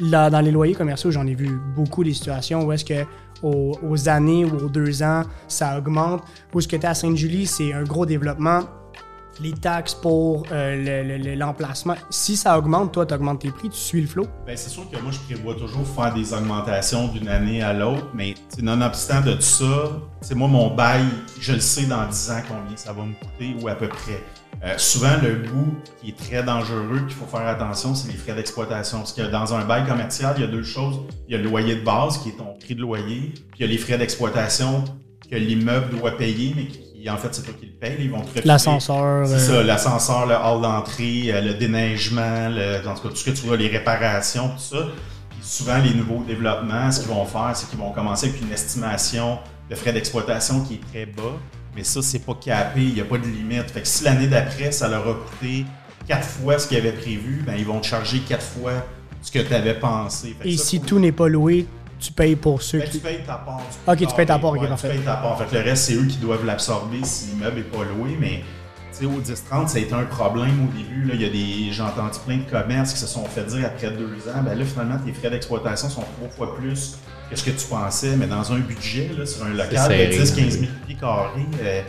[0.00, 3.04] là, dans les loyers commerciaux, j'en ai vu beaucoup des situations où est-ce que
[3.44, 6.22] aux, années ou aux deux ans, ça augmente.
[6.52, 8.60] Où ce que tu à Sainte-Julie, c'est un gros développement.
[9.40, 11.96] les taxes pour euh, le- le- l'emplacement.
[12.08, 14.28] Si ça augmente, toi, tu augmentes tes prix, tu suis le flow.
[14.46, 18.06] Ben, c'est sûr que moi, je prévois toujours faire des augmentations d'une année à l'autre,
[18.14, 21.02] mais nonobstant de tout ça, c'est moi, mon bail,
[21.40, 24.22] je le sais dans 10 ans combien ça va me coûter ou à peu près.
[24.64, 28.34] Euh, souvent, le bout qui est très dangereux, qu'il faut faire attention, c'est les frais
[28.34, 28.98] d'exploitation.
[28.98, 31.00] Parce que dans un bail commercial, il y a deux choses.
[31.28, 33.60] Il y a le loyer de base, qui est ton prix de loyer, puis il
[33.60, 34.84] y a les frais d'exploitation
[35.30, 37.96] que l'immeuble doit payer, mais qui, en fait, c'est toi qui le payes.
[37.98, 39.26] Ils vont te L'ascenseur.
[39.26, 43.16] c'est euh, ça, l'ascenseur, le hall d'entrée, euh, le déneigement, le, en tout cas, tout
[43.16, 44.86] ce que tu vois, les réparations, tout ça.
[45.28, 48.52] Puis souvent, les nouveaux développements, ce qu'ils vont faire, c'est qu'ils vont commencer avec une
[48.52, 51.38] estimation de frais d'exploitation qui est très bas.
[51.76, 53.70] Mais ça, c'est pas capé, il n'y a pas de limite.
[53.70, 55.64] Fait que si l'année d'après, ça leur a coûté
[56.06, 58.72] quatre fois ce qu'ils avaient prévu, ben, ils vont te charger quatre fois
[59.22, 60.36] ce que tu avais pensé.
[60.44, 61.66] Et ça, si tout n'est pas loué,
[61.98, 62.98] tu payes pour ceux ben, qui.
[62.98, 63.58] tu payes ta part.
[63.58, 64.88] du Ok, tu payes ta part, ok, Ouais, parfait.
[64.90, 65.38] Tu payes ta part.
[65.38, 68.16] Fait que le reste, c'est eux qui doivent l'absorber si l'immeuble n'est pas loué.
[68.20, 68.44] Mais tu
[69.02, 71.04] au 10-30, ça a été un problème au début.
[71.08, 71.14] Là.
[71.14, 73.90] Il y a des, j'ai entendu plein de commerces qui se sont fait dire après
[73.90, 76.96] deux ans, ben là, finalement, tes frais d'exploitation sont trois fois plus
[77.30, 78.16] que ce que tu pensais.
[78.16, 80.50] Mais dans un budget, là, sur un local de 10-15 hein.
[80.50, 81.82] 000 pieds carrés, euh,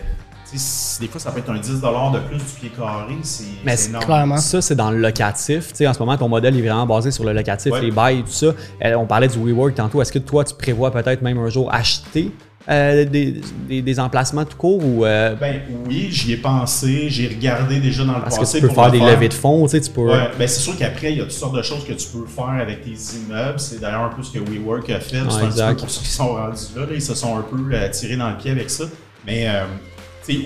[1.00, 3.16] des fois, ça peut être un 10 de plus du pied carré.
[3.24, 4.06] C'est Mais c'est énorme.
[4.06, 4.38] clairement.
[4.38, 5.74] Ça, c'est dans le locatif.
[5.82, 7.82] En ce moment, ton modèle est vraiment basé sur le locatif, Ouais.
[7.82, 8.48] les bails et tout ça.
[8.84, 10.02] Euh, on parlait du WeWork tantôt.
[10.02, 12.32] Est-ce que toi, tu prévois peut-être même un jour acheter
[12.68, 17.28] euh, des, des- des emplacements tout court ou euh, Ben oui, j'y ai pensé, j'ai
[17.28, 18.58] regardé déjà dans le parce que passé.
[18.58, 20.02] tu peux pour faire des levées de fonds, tu sais, tu peux.
[20.10, 22.26] Ouais, ben c'est sûr qu'après, il y a toutes sortes de choses que tu peux
[22.26, 23.60] faire avec tes immeubles.
[23.60, 25.18] C'est d'ailleurs un peu ce que WeWork a fait.
[25.30, 27.42] c'est un petit peu pour ceux qui sont rendus là, là, ils se sont un
[27.44, 28.86] peu euh, tirés dans le pied avec ça.
[29.28, 29.48] Mais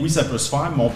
[0.02, 0.72] oui, ça peut se faire.
[0.76, 0.92] Mon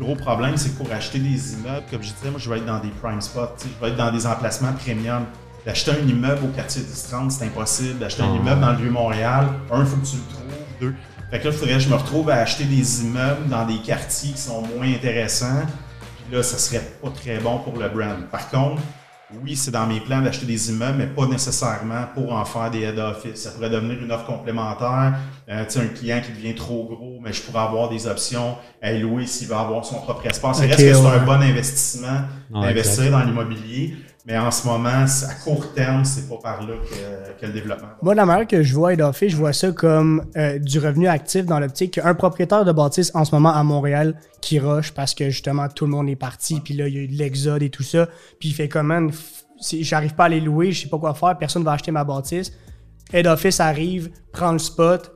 [0.00, 2.66] gros problème, c'est que pour acheter des immeubles, comme je disais, moi, je vais être
[2.66, 3.40] dans des prime spots.
[3.58, 5.24] tu sais, Je vais être dans des emplacements premium.
[5.64, 7.98] D'acheter un immeuble au quartier 10-30, c'est impossible.
[7.98, 8.36] D'acheter un Ah.
[8.36, 10.42] immeuble dans le Vieux-Montréal, un, faut que tu le trouves.
[10.80, 10.94] Deux,
[11.30, 13.78] fait que là, il faudrait que je me retrouve à acheter des immeubles dans des
[13.78, 15.62] quartiers qui sont moins intéressants.
[16.24, 18.24] Puis là, ça serait pas très bon pour le brand.
[18.30, 18.80] Par contre,
[19.42, 22.82] oui, c'est dans mes plans d'acheter des immeubles, mais pas nécessairement pour en faire des
[22.82, 23.42] head office.
[23.42, 25.14] Ça pourrait devenir une offre complémentaire.
[25.48, 28.56] Euh, tu sais, un client qui devient trop gros, mais je pourrais avoir des options
[28.80, 30.58] à louer s'il veut avoir son propre espace.
[30.60, 33.96] Il Ok, reste que c'est un bon investissement d'investir dans l'immobilier.
[34.26, 37.90] Mais en ce moment, à court terme, c'est pas par là que, que le développement.
[38.02, 41.06] Moi, la manière que je vois Head Office, je vois ça comme euh, du revenu
[41.06, 45.14] actif dans l'optique qu'un propriétaire de bâtisse en ce moment à Montréal qui rush parce
[45.14, 47.62] que justement tout le monde est parti, puis là il y a eu de l'exode
[47.62, 48.08] et tout ça,
[48.40, 49.06] puis il fait comment
[49.80, 52.52] j'arrive pas à les louer, je sais pas quoi faire, personne va acheter ma bâtisse.
[53.12, 55.12] Head Office arrive, prend le spot,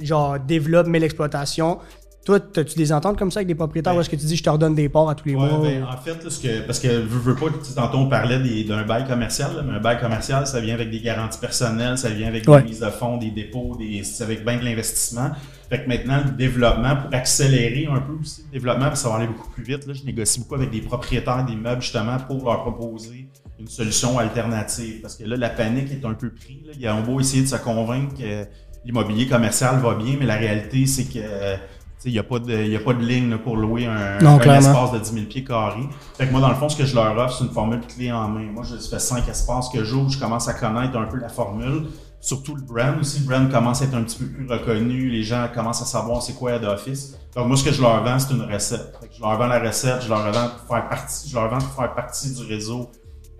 [0.00, 1.78] genre développe, met l'exploitation.
[2.24, 4.36] Toi, as-tu des ententes comme ça avec des propriétaires Ben- ou est-ce que tu dis
[4.36, 5.58] je te redonne des parts à tous les Ouais, mois?
[5.60, 8.38] ben, en fait, là, ce que, parce que veux, veux pas, tu tantôt on parlait
[8.64, 12.10] d'un bail commercial, là, mais un bail commercial, ça vient avec des garanties personnelles, ça
[12.10, 12.62] vient avec Ouais.
[12.62, 15.30] des mises de fonds, des dépôts, des, avec bien de l'investissement.
[15.68, 19.16] Fait que maintenant, le développement, pour accélérer un peu aussi le développement, puis ça va
[19.16, 22.62] aller beaucoup plus vite, là, je négocie beaucoup avec des propriétaires d'immeubles justement pour leur
[22.62, 23.26] proposer
[23.58, 25.00] une solution alternative.
[25.02, 26.66] Parce que là, la panique est un peu prise.
[26.66, 26.72] là.
[26.76, 28.44] Il y a un beau essayer de se convaincre que
[28.84, 31.62] l'immobilier commercial va bien, mais la réalité, c'est que euh, tu
[32.04, 34.40] il n'y a, pas de- y a pas de ligne là, pour louer un, Non,
[34.40, 35.88] un espace de 10 000 pieds carrés.
[36.18, 38.10] Fait que moi, dans le fond, ce que je leur offre, c'est une formule clé
[38.12, 38.46] en main.
[38.52, 41.84] Moi, je fais cinq espaces que j'ouvre, je commence à connaître un peu la formule.
[42.20, 43.18] Surtout le brand aussi.
[43.20, 45.10] Le brand commence à être un petit peu plus reconnu.
[45.10, 47.16] Les gens commencent à savoir c'est quoi Head Office.
[47.34, 48.96] Donc, moi, ce que je leur vends, c'est une recette.
[49.00, 51.48] Fait que je leur vends la recette, je leur vends pour faire partie, je leur
[51.50, 52.90] vends pour faire partie du réseau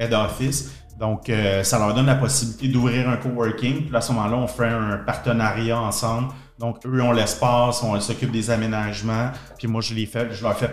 [0.00, 0.72] Head Office.
[0.98, 3.86] Donc, euh, ça leur donne la possibilité d'ouvrir un coworking.
[3.86, 6.28] Puis à ce moment-là, on fait un partenariat ensemble.
[6.62, 9.32] Donc, eux ont l'espace, on s'occupe des aménagements.
[9.58, 10.70] Puis moi, je les fais, je leur fais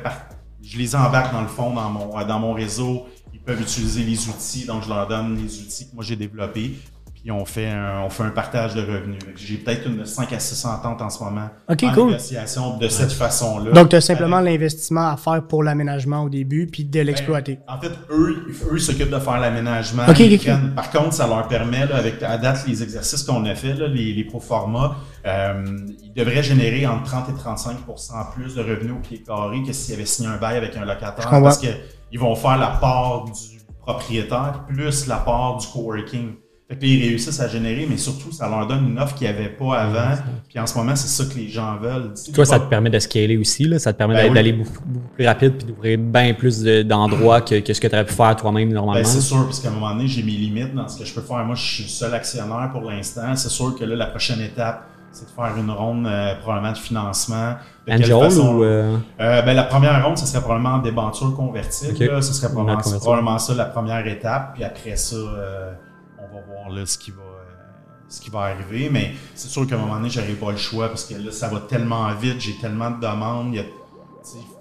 [0.62, 3.08] je les embarque dans le fond dans mon, dans mon réseau.
[3.34, 6.78] Ils peuvent utiliser les outils, donc je leur donne les outils que moi j'ai développés.
[7.22, 9.20] Puis on fait un, on fait un partage de revenus.
[9.36, 11.50] J'ai peut-être une 5 à 6 ententes en ce moment.
[11.70, 12.06] Ok, en cool.
[12.12, 13.72] négociation de cette façon-là.
[13.74, 17.60] Donc, tu as simplement Avec- l'investissement à faire pour l'aménagement au début, puis de l'exploiter.
[17.68, 20.04] en fait, eux, eux ils s'occupent de faire l'aménagement.
[20.08, 20.46] Ok, Ils ok, ok.
[20.48, 23.74] prennent- Par contre, ça leur permet, là, avec à date, les exercices qu'on a fait,
[23.74, 25.66] là, les, les proformas, euh,
[26.02, 29.94] ils devraient générer entre 30 et 35% plus de revenus au pied carré que s'ils
[29.94, 31.30] avaient signé un bail avec un locataire.
[31.30, 36.36] Parce qu'ils vont faire la part du propriétaire plus la part du coworking.
[36.70, 39.26] Fait que là, ils réussissent à générer, mais surtout, ça leur donne une offre qu'ils
[39.28, 40.22] n'avaient pas avant.
[40.48, 42.12] Puis en ce moment, c'est ça que les gens veulent.
[42.16, 43.80] Tu sais, Toi, ça pas- te permet de scaler aussi, là.
[43.80, 44.60] ça te permet Ben d'aller oui.
[44.60, 47.96] beaucoup, beaucoup plus rapide puis d'ouvrir bien plus de- d'endroits que, que ce que tu
[47.96, 49.02] aurais pu faire toi-même normalement.
[49.02, 51.14] Ben, c'est sûr, parce qu'à un moment donné, j'ai mes limites dans ce que je
[51.16, 51.44] peux faire.
[51.44, 53.36] Moi, je suis le seul actionnaire pour l'instant.
[53.36, 56.78] C'est sûr que là, la prochaine étape, c'est de faire une ronde euh, probablement de
[56.78, 57.56] financement.
[57.88, 58.58] De quelle façon?
[58.58, 58.64] ou.
[58.64, 61.98] euh, Euh, ben, la première ronde, ce serait probablement en débenture convertible.
[62.06, 62.22] Là.
[62.22, 64.54] Ce serait probablement, probablement ça la première étape.
[64.54, 65.72] Puis après ça, euh,
[66.39, 67.21] va voir là, ce qui va.
[67.21, 67.49] euh,
[68.10, 70.88] ce qui va arriver, mais c'est sûr qu'à un moment donné, j'aurai pas le choix
[70.88, 73.54] parce que là, ça va tellement vite, j'ai tellement de demandes.
[73.54, 73.63] Il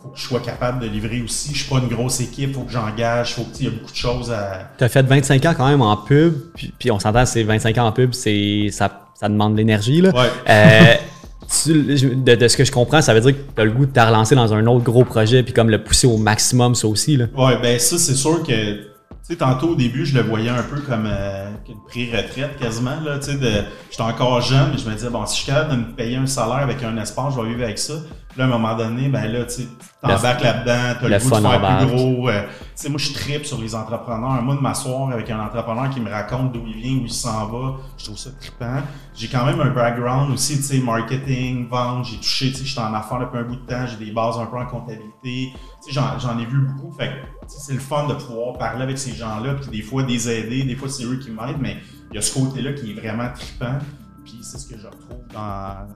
[0.03, 1.55] faut que je sois capable de livrer aussi.
[1.55, 3.91] Je suis pas une grosse équipe, il faut que j'engage, faut il y a beaucoup
[3.91, 4.71] de choses à.
[4.77, 6.35] Tu as fait 25 ans quand même en pub,
[6.79, 10.03] puis, on s'entend, c'est 25 ans en pub, c'est ça, ça demande de l'énergie.
[10.03, 10.11] Là.
[10.11, 10.31] Ouais.
[10.49, 10.95] Euh,
[11.67, 14.01] de, ce que je comprends, ça veut dire que tu as le goût de te
[14.01, 17.17] relancer dans un autre gros projet, puis comme le pousser au maximum, ça aussi.
[17.17, 18.53] Ouais, ben ça, c'est sûr que
[19.37, 22.99] tantôt au début, je le voyais un peu comme euh, une pré-retraite quasiment.
[23.05, 23.39] Là, sais,
[23.91, 26.17] j'étais encore jeune, mais je me disais, bon, si je suis capable de me payer
[26.17, 27.95] un salaire avec un espace, je vais vivre avec ça.
[28.39, 29.63] Puis là, à un moment donné, ben là, tu
[30.01, 32.29] t'embarques là-dedans, t'as le, le goût de faire plus gros.
[32.29, 34.41] Euh, tu sais, moi, je tripe sur les entrepreneurs.
[34.43, 37.47] Moi, de m'asseoir avec un entrepreneur qui me raconte d'où il vient, où il s'en
[37.47, 38.81] va, je trouve ça trippant.
[39.17, 42.05] J'ai quand même un background aussi, tu sais, marketing, vente.
[42.05, 43.87] J'ai touché, tu sais, j'étais en affaires depuis un bout de temps.
[43.89, 45.53] J'ai des bases un peu en comptabilité.
[45.85, 46.93] Tu sais, j'en ai vu beaucoup.
[46.93, 47.11] Fait
[47.49, 50.77] c'est le fun de pouvoir parler avec ces gens-là, puis des fois des aider, des
[50.77, 51.79] fois c'est eux qui m'aident, mais
[52.13, 53.79] il y a ce côté-là qui est vraiment trippant,
[54.25, 55.89] puis c'est ce que je retrouve dans,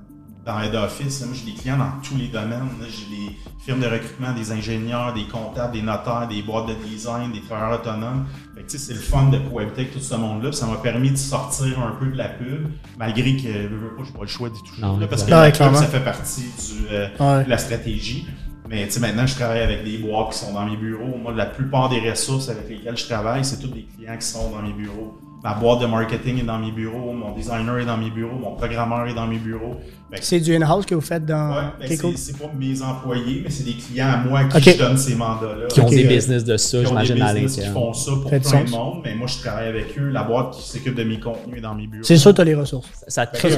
[0.44, 1.24] dans Head Office.
[1.24, 2.68] Moi, j'ai des clients dans tous les domaines.
[2.82, 7.32] J'ai des firmes de recrutement, des ingénieurs, des comptables, des notaires, des boîtes de design,
[7.32, 8.26] des travailleurs autonomes.
[8.54, 10.52] Fait que, c'est le fun de cohabiter avec tout ce monde-là.
[10.52, 14.22] Ça m'a permis de sortir un peu de la pub, malgré que je n'ai pas
[14.22, 14.82] le choix d'y toucher.
[15.08, 18.26] parce que la pub, ça fait partie du, euh, de la stratégie.
[18.68, 21.18] Mais maintenant, je travaille avec des boîtes qui sont dans mes bureaux.
[21.22, 24.50] Moi, la plupart des ressources avec lesquelles je travaille, c'est tous des clients qui sont
[24.50, 27.96] dans mes bureaux ma boîte de marketing est dans mes bureaux, mon designer est dans
[27.96, 29.76] mes bureaux, mon programmeur est dans mes bureaux.
[30.20, 33.64] C'est du in-house que vous faites dans ouais, ben C'est pas mes employés, mais c'est
[33.64, 35.66] des clients à moi qui je donne ces mandats-là.
[35.68, 37.48] Qui ont des business de ça, j'imagine, à l'intérieur.
[37.48, 40.10] Qui font ça pour plein de monde, mais moi je travaille avec eux.
[40.10, 42.04] La boîte qui s'occupe de mes contenus est dans mes bureaux.
[42.04, 42.88] C'est sûr, tu as les ressources.
[43.08, 43.50] Ça, te crée,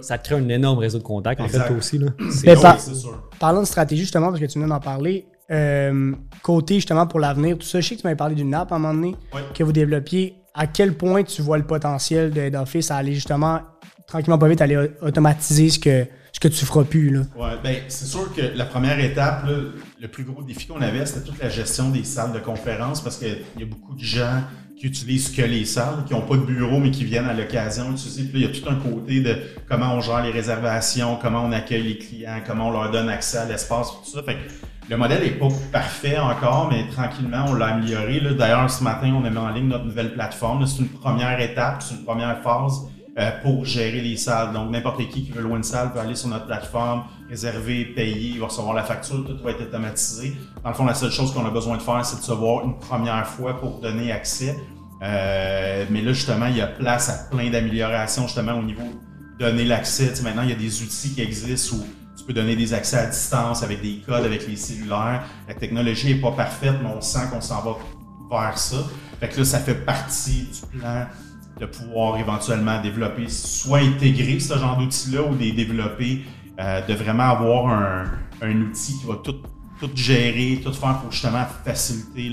[0.00, 1.98] ça crée un énorme réseau de contacts, en fait, toi aussi.
[1.98, 2.08] Là.
[2.30, 2.54] C'est
[2.94, 3.30] sûr.
[3.38, 5.26] Parlons de stratégie, justement, parce que tu viens d'en parler.
[5.50, 6.12] Euh,
[6.44, 8.76] côté justement pour l'avenir, tout ça, je sais que tu m'avais parlé d'une app à
[8.76, 9.16] un moment donné
[9.52, 13.14] que vous développiez à quel point tu vois le potentiel de Head Office à aller
[13.14, 13.60] justement
[14.06, 17.20] tranquillement pas vite aller automatiser ce que ce que tu feras plus là?
[17.36, 19.46] Ouais, ben c'est sûr que la première étape,
[20.00, 23.16] le plus gros défi qu'on avait, c'était toute la gestion des salles de conférence parce
[23.16, 24.42] qu'il y a beaucoup de gens
[24.78, 27.92] qui utilisent que les salles, qui n'ont pas de bureau, mais qui viennent à l'occasion
[27.92, 28.22] utiliser.
[28.22, 29.36] Puis là, il y a tout un côté de
[29.68, 33.38] comment on gère les réservations, comment on accueille les clients, comment on leur donne accès
[33.38, 34.22] à l'espace, tout ça.
[34.22, 34.38] Fait
[34.88, 38.20] le modèle n'est pas parfait encore, mais tranquillement, on l'a amélioré.
[38.36, 40.66] D'ailleurs, ce matin, on a mis en ligne notre nouvelle plateforme.
[40.66, 42.88] C'est une première étape, c'est une première phase
[43.18, 44.52] euh, pour gérer les salles.
[44.52, 48.30] Donc, n'importe qui qui veut louer une salle peut aller sur notre plateforme, réserver, payer,
[48.34, 50.36] il va recevoir la facture, tout va être automatisé.
[50.64, 52.64] Dans le fond, la seule chose qu'on a besoin de faire, c'est de se voir
[52.64, 54.56] une première fois pour donner accès.
[55.02, 58.82] Euh, mais là, justement, il y a place à plein d'améliorations, justement, au niveau
[59.38, 60.12] de donner l'accès.
[60.22, 61.84] maintenant, il y a des outils qui existent où
[62.20, 65.24] tu peux donner des accès à distance avec des codes, avec les cellulaires.
[65.48, 67.76] La technologie n'est pas parfaite, mais on sent qu'on s'en va
[68.30, 68.76] vers ça.
[69.18, 71.06] Fait que là, ça fait partie du plan
[71.58, 76.24] de pouvoir éventuellement développer, soit intégrer ce genre d'outils-là ou les développer,
[76.58, 77.68] euh, de vraiment avoir
[78.42, 79.40] un, outil qui va tout,
[79.94, 82.30] gérer, tout faire pour justement faciliter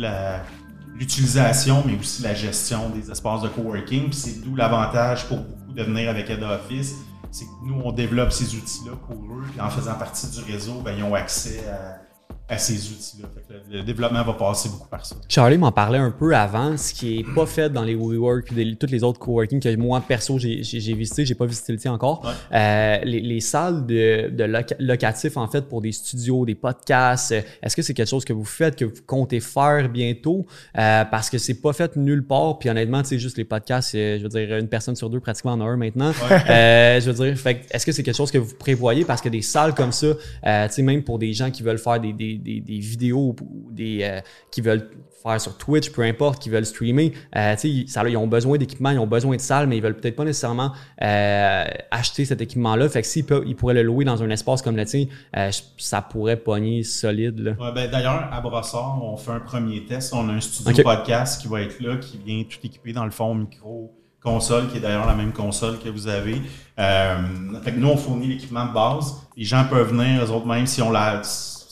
[0.95, 4.11] l'utilisation, mais aussi la gestion des espaces de coworking.
[4.11, 6.95] C'est d'où l'avantage pour beaucoup de venir avec Head Office
[7.31, 10.81] c'est que nous, on développe ces outils-là pour eux, puis en faisant partie du réseau,
[10.81, 12.06] ben, ils ont accès à
[12.49, 13.27] à ces outils-là.
[13.69, 15.15] Le, développement va passer beaucoup par ça.
[15.27, 18.91] Charlie m'en parlait un peu avant, ce qui est pas fait dans les WeWork, toutes
[18.91, 20.61] les autres coworking que moi, perso, j'ai
[20.93, 22.31] visité, j'ai pas visité le tien encore.
[22.53, 24.45] Euh, les, les, salles de, de
[24.79, 28.45] locatifs, en fait, pour des studios, des podcasts, est-ce que c'est quelque chose que vous
[28.45, 30.45] faites, que vous comptez faire bientôt?
[30.77, 33.91] Euh, parce que c'est pas fait nulle part, puis honnêtement, tu sais, juste les podcasts,
[33.93, 36.11] je veux dire, une personne sur deux pratiquement en a un maintenant.
[36.49, 39.03] Euh, je veux dire, est-ce que c'est quelque chose que vous prévoyez?
[39.03, 41.99] Parce que des salles comme ça, tu sais, même pour des gens qui veulent faire
[41.99, 44.19] des des, vidéos ou des, euh,
[44.51, 44.89] qui veulent
[45.21, 48.99] faire sur Twitch, peu importe, qui veulent streamer, euh, ça, ils ont besoin d'équipement, ils
[48.99, 50.71] ont besoin de salles, mais ils veulent peut-être pas nécessairement
[51.01, 52.87] euh, acheter cet équipement-là.
[52.89, 55.05] Fait que s'ils ils pourraient le louer dans un espace comme le tien,
[55.77, 57.55] ça pourrait pogner solide.
[57.73, 60.13] ben, D'ailleurs, à Brossard, on fait un premier test.
[60.13, 63.11] On a un studio podcast qui va être là, qui vient tout équipé dans le
[63.11, 66.41] fond micro console, qui est d'ailleurs la même console que vous avez.
[66.75, 69.15] fait que nous, on fournit l'équipement de base.
[69.35, 71.21] Les gens peuvent venir, eux autres, même si on la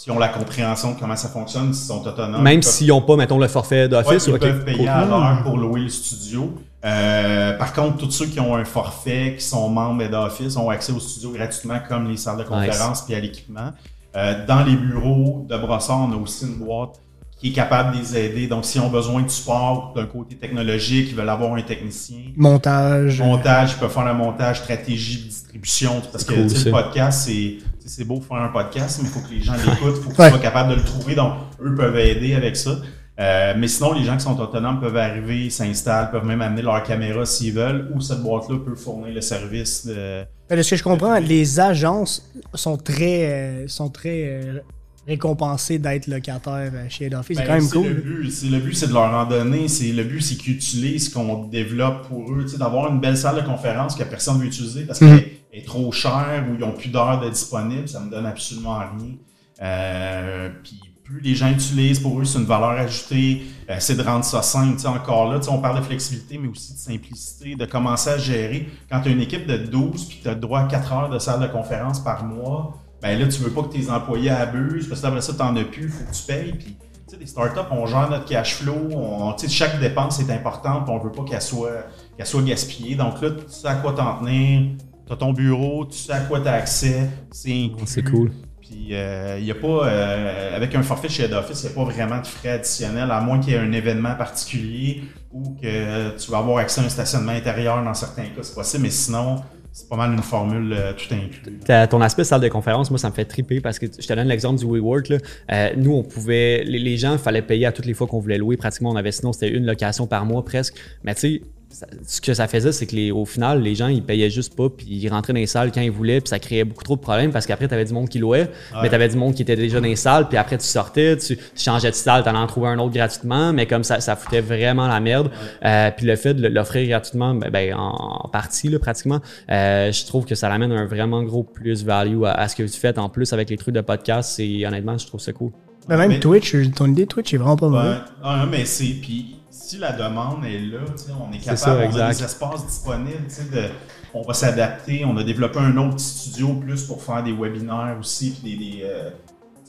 [0.06, 2.44] qui ont la compréhension de comment ça fonctionne, s'ils sont autonomes.
[2.44, 4.28] Même s'ils n'ont pas, mettons, le forfait d'office.
[4.28, 6.54] ils peuvent payer à l'heure pour louer le studio.
[6.86, 10.92] Euh, par contre, tous ceux qui ont un forfait, qui sont membres d'office, ont accès
[10.92, 13.72] au studio gratuitement, comme les salles de conférence puis à l'équipement.
[14.16, 17.00] Euh, dans les bureaux de Brossard, on a aussi une boîte
[17.40, 18.46] qui est capable de les aider.
[18.46, 22.26] Donc, s'ils ont besoin de support d'un côté technologique, ils veulent avoir un technicien.
[22.38, 23.24] Montage.
[23.24, 26.02] Montage, ils peuvent faire le montage, stratégie, distribution.
[26.12, 29.42] Parce que le podcast, c'est c'est beau faire un podcast, mais il faut que les
[29.42, 31.16] gens l'écoutent, il faut qu'ils soient capables de le trouver.
[31.16, 32.78] Donc, eux peuvent aider avec ça.
[33.18, 36.84] Euh, mais sinon, les gens qui sont autonomes peuvent arriver, s'installent, peuvent même amener leur
[36.84, 40.24] caméra s'ils veulent, ou cette boîte-là peut fournir le service de.
[40.50, 44.60] De ce que je comprends, les agences sont très, euh, sont très euh,
[45.08, 47.38] récompensés d'être locataires chez Head Office.
[47.38, 48.22] c'est Ben, quand même c'est Le cool.
[48.24, 49.68] but, c'est le but, c'est de leur en donner.
[49.70, 52.44] C'est le but, c'est qu'ils utilisent ce qu'on développe pour eux.
[52.44, 55.24] Tu sais, d'avoir une belle salle de conférence que personne ne veut utiliser parce qu'elle
[55.58, 57.88] est trop chère ou ils n'ont plus d'heures de disponible.
[57.88, 59.16] Ça me donne absolument rien.
[59.62, 63.44] Euh, puis plus les gens utilisent, pour eux, c'est une valeur ajoutée.
[63.70, 64.86] Euh, c'est de rendre ça simple.
[64.88, 68.68] Encore là, on parle de flexibilité, mais aussi de simplicité, de commencer à gérer.
[68.90, 71.20] Quand tu as une équipe de 12 puis tu as droit à 4 heures de
[71.20, 75.02] salle de conférence par mois, ben là, tu veux pas que tes employés abusent, parce
[75.02, 76.54] que après ça, tu n'en as plus, il faut que tu payes.
[76.54, 76.76] Puis,
[77.18, 81.24] des startups, on gère notre cash flow, on, chaque dépense est importante, on veut pas
[81.24, 81.88] qu'elle soit,
[82.18, 82.96] qu'elle soit gaspillée.
[82.96, 84.72] Donc là, tu sais à quoi t'en tenir,
[85.08, 87.84] tu as ton bureau, tu sais à quoi tu as accès, c'est inclus.
[87.86, 88.32] C'est cool.
[88.62, 91.76] Puis, il n'y a pas, euh, avec un forfait chez Head Office, il n'y a
[91.76, 96.18] pas vraiment de frais additionnels, à moins qu'il y ait un événement particulier ou que
[96.18, 99.42] tu vas avoir accès à un stationnement intérieur dans certains cas, c'est possible, mais sinon,
[99.72, 101.60] c'est pas mal une formule euh, tout inclus.
[101.66, 104.14] T'as- Ton aspect salle de conférence, moi, ça me fait triper parce que je te
[104.14, 105.10] donne l'exemple du WeWork.
[105.10, 105.18] Là.
[105.52, 108.20] Euh, nous, on pouvait, les, les gens, il fallait payer à toutes les fois qu'on
[108.22, 108.56] voulait louer.
[108.56, 110.76] Pratiquement, on avait sinon, c'était une location par mois presque.
[111.04, 111.42] Mais tu sais,
[111.76, 114.56] ça- ce que ça faisait, c'est que les, au final, les gens, ils payaient juste
[114.56, 116.96] pas, puis ils rentraient dans les salles quand ils voulaient, puis ça créait beaucoup trop
[116.96, 118.50] de problèmes parce qu'après, tu avais du monde qui louait,
[118.82, 121.18] mais tu avais du monde qui était déjà dans les salles, puis après, tu sortais,
[121.18, 124.16] tu, tu changeais de salle, tu en trouvais un autre gratuitement, mais comme ça, ça
[124.16, 125.30] foutait vraiment la merde.
[125.66, 129.20] Euh, puis le fait de l'offrir gratuitement, ben, ben, en, partie, là, pratiquement,
[129.52, 132.80] euh, je trouve que ça l'amène un vraiment gros plus-value à, à ce que tu
[132.80, 132.98] fais.
[132.98, 135.52] En plus, avec les trucs de podcast, c'est honnêtement, je trouve ça cool.
[135.88, 137.98] Ben, même Mais- Twitch, ton idée de Twitch est vraiment pas Ouais, mauvaise.
[138.24, 138.96] ah, mais c'est.
[139.02, 139.36] Puis
[139.68, 140.80] si la demande est là,
[141.20, 143.70] on est capable, ça, on a des espaces disponibles, de-
[144.14, 145.04] on va s'adapter.
[145.06, 148.64] On a développé un autre petit studio plus pour faire des webinaires aussi, puis des,
[148.66, 149.10] des, euh,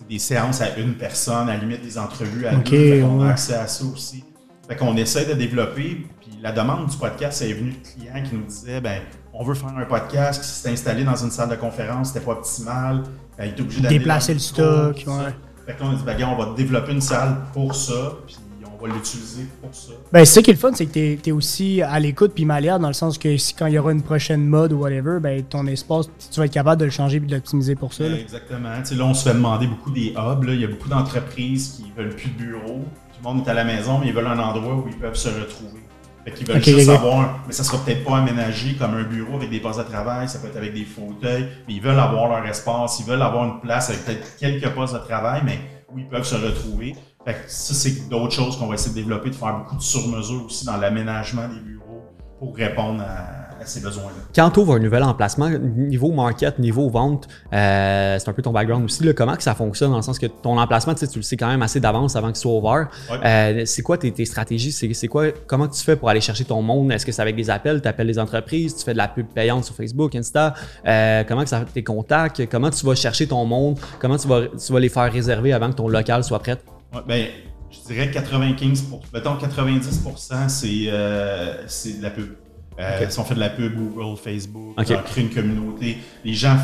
[0.09, 3.02] des séances à une personne, à la limite des entrevues à Ok, deux.
[3.02, 3.26] Ouais.
[3.26, 4.22] a accès à ça aussi.
[4.68, 6.06] Fait qu'on essaie de développer.
[6.20, 9.00] Puis la demande du podcast, c'est venu de clients qui nous disaient ben
[9.32, 12.32] on veut faire un podcast qui s'est installé dans une salle de conférence, c'était pas
[12.32, 13.02] optimal.
[13.38, 15.35] Ben, il est obligé d'aller Déplacer le stock, ouais.
[15.66, 18.45] Fait on a dit, ben, on va développer une salle pour ça, puis on
[18.87, 19.92] va l'utiliser pour ça.
[20.12, 22.44] Ben, c'est ça qui est le fun, c'est que t'es es aussi à l'écoute puis
[22.44, 25.18] malléable dans le sens que si, quand il y aura une prochaine mode ou whatever,
[25.20, 28.09] ben, ton espace, tu vas être capable de le changer puis de l'optimiser pour ça.
[28.09, 28.18] là.
[28.18, 28.70] Exactement.
[28.81, 30.44] Tu sais, là, on se fait demander beaucoup des hubs.
[30.44, 30.53] là.
[30.53, 32.85] Il y a beaucoup d'entreprises qui veulent plus de bureau.
[33.12, 35.16] Tout le monde est à la maison, mais ils veulent un endroit où ils peuvent
[35.16, 35.81] se retrouver.
[36.27, 36.96] Fait qu'ils veulent juste ok.
[36.96, 40.29] avoir, mais ça sera peut-être pas aménagé comme un bureau avec des postes de travail,
[40.29, 43.44] ça peut être avec des fauteuils, mais ils veulent avoir leur espace, ils veulent avoir
[43.44, 46.96] une place avec peut-être quelques postes de travail, mais où ils peuvent se retrouver.
[47.26, 49.82] Fait que ça, c'est d'autres choses qu'on va essayer de développer, de faire beaucoup de
[49.82, 52.04] sur-mesure aussi dans l'aménagement des bureaux
[52.38, 54.22] pour répondre à, à ces besoins-là.
[54.32, 58.52] Quand tu ouvres un nouvel emplacement, niveau market, niveau vente, euh, c'est un peu ton
[58.52, 59.02] background aussi.
[59.02, 61.48] Là, comment que ça fonctionne dans le sens que ton emplacement, tu le sais quand
[61.48, 62.88] même assez d'avance avant qu'il soit ouvert.
[63.10, 63.18] Ouais.
[63.24, 64.70] Euh, c'est quoi tes, tes stratégies?
[64.70, 66.92] C'est, c'est quoi, comment tu fais pour aller chercher ton monde?
[66.92, 67.82] Est-ce que c'est avec des appels?
[67.82, 68.76] Tu appelles les entreprises?
[68.76, 70.54] Tu fais de la pub payante sur Facebook, Insta?
[70.86, 72.48] Euh, comment que ça tes contacts?
[72.48, 73.80] Comment tu vas chercher ton monde?
[73.98, 76.58] Comment tu vas, tu vas les faire réserver avant que ton local soit prêt?
[76.94, 77.27] Ouais, ben,
[77.70, 80.03] je dirais 95 pour, mettons 90
[80.49, 82.37] c'est euh, c'est de la pub.
[82.79, 83.07] Euh.
[83.09, 84.87] Si on fait de la pub, Google, Facebook, Ok.
[84.90, 86.57] on crée une communauté, les gens,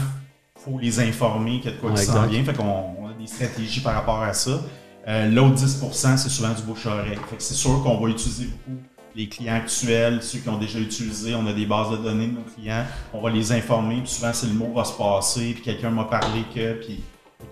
[0.57, 2.45] faut les informer qu'il y a de quoi Ouais, qui s'en vient.
[2.45, 2.65] Fait qu'on
[3.01, 4.61] on a des stratégies par rapport à ça.
[5.09, 7.19] Euh, L'autre 10% c'est souvent du bouche-oreille.
[7.31, 8.81] Fait que c'est sûr qu'on va utiliser beaucoup
[9.15, 12.33] les clients actuels, ceux qui ont déjà utilisé, on a des bases de données de
[12.33, 15.63] nos clients, on va les informer, puis souvent c'est le mot va se passer, puis
[15.63, 17.03] quelqu'un m'a parlé que, puis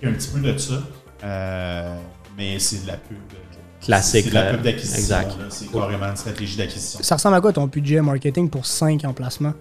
[0.01, 0.83] il y a un petit peu de ça.
[1.23, 1.97] Euh,
[2.41, 3.19] mais c'est de la pub.
[3.35, 3.37] euh,
[3.85, 4.51] Classique, C'est de la là.
[4.53, 5.17] pub d'acquisition.
[5.51, 7.01] C'est carrément une stratégie d'acquisition.
[7.03, 9.53] Ça ressemble à quoi ton budget marketing pour 5 emplacements?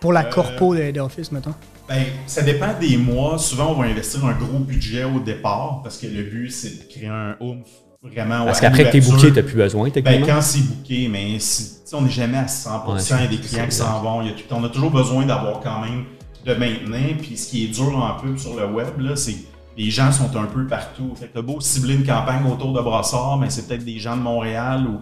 [0.00, 1.54] Pour la Euh, corpo de- d'office, mettons?
[1.88, 3.36] Ben, ça dépend des mois.
[3.38, 6.92] Souvent, on va investir un gros budget au départ parce que le but, c'est de
[6.92, 7.66] créer un oomph
[8.02, 8.44] vraiment.
[8.44, 10.26] Parce qu'après que t'es booké, t'as plus besoin, Ben, techniquement.
[10.26, 13.46] quand c'est booké, mais si, on n'est jamais à 100%, Ouais, il y a des
[13.46, 14.22] clients qui s'en vont.
[14.22, 16.04] il y a tout- on a toujours besoin d'avoir quand même
[16.46, 17.16] de maintenir.
[17.20, 19.38] Puis ce qui est dur en pub sur le web, là, c'est que
[19.84, 21.14] les gens sont un peu partout.
[21.16, 24.16] Fait que t'as beau cibler une campagne autour de Brossard, mais c'est peut-être des gens
[24.16, 25.00] de Montréal ou.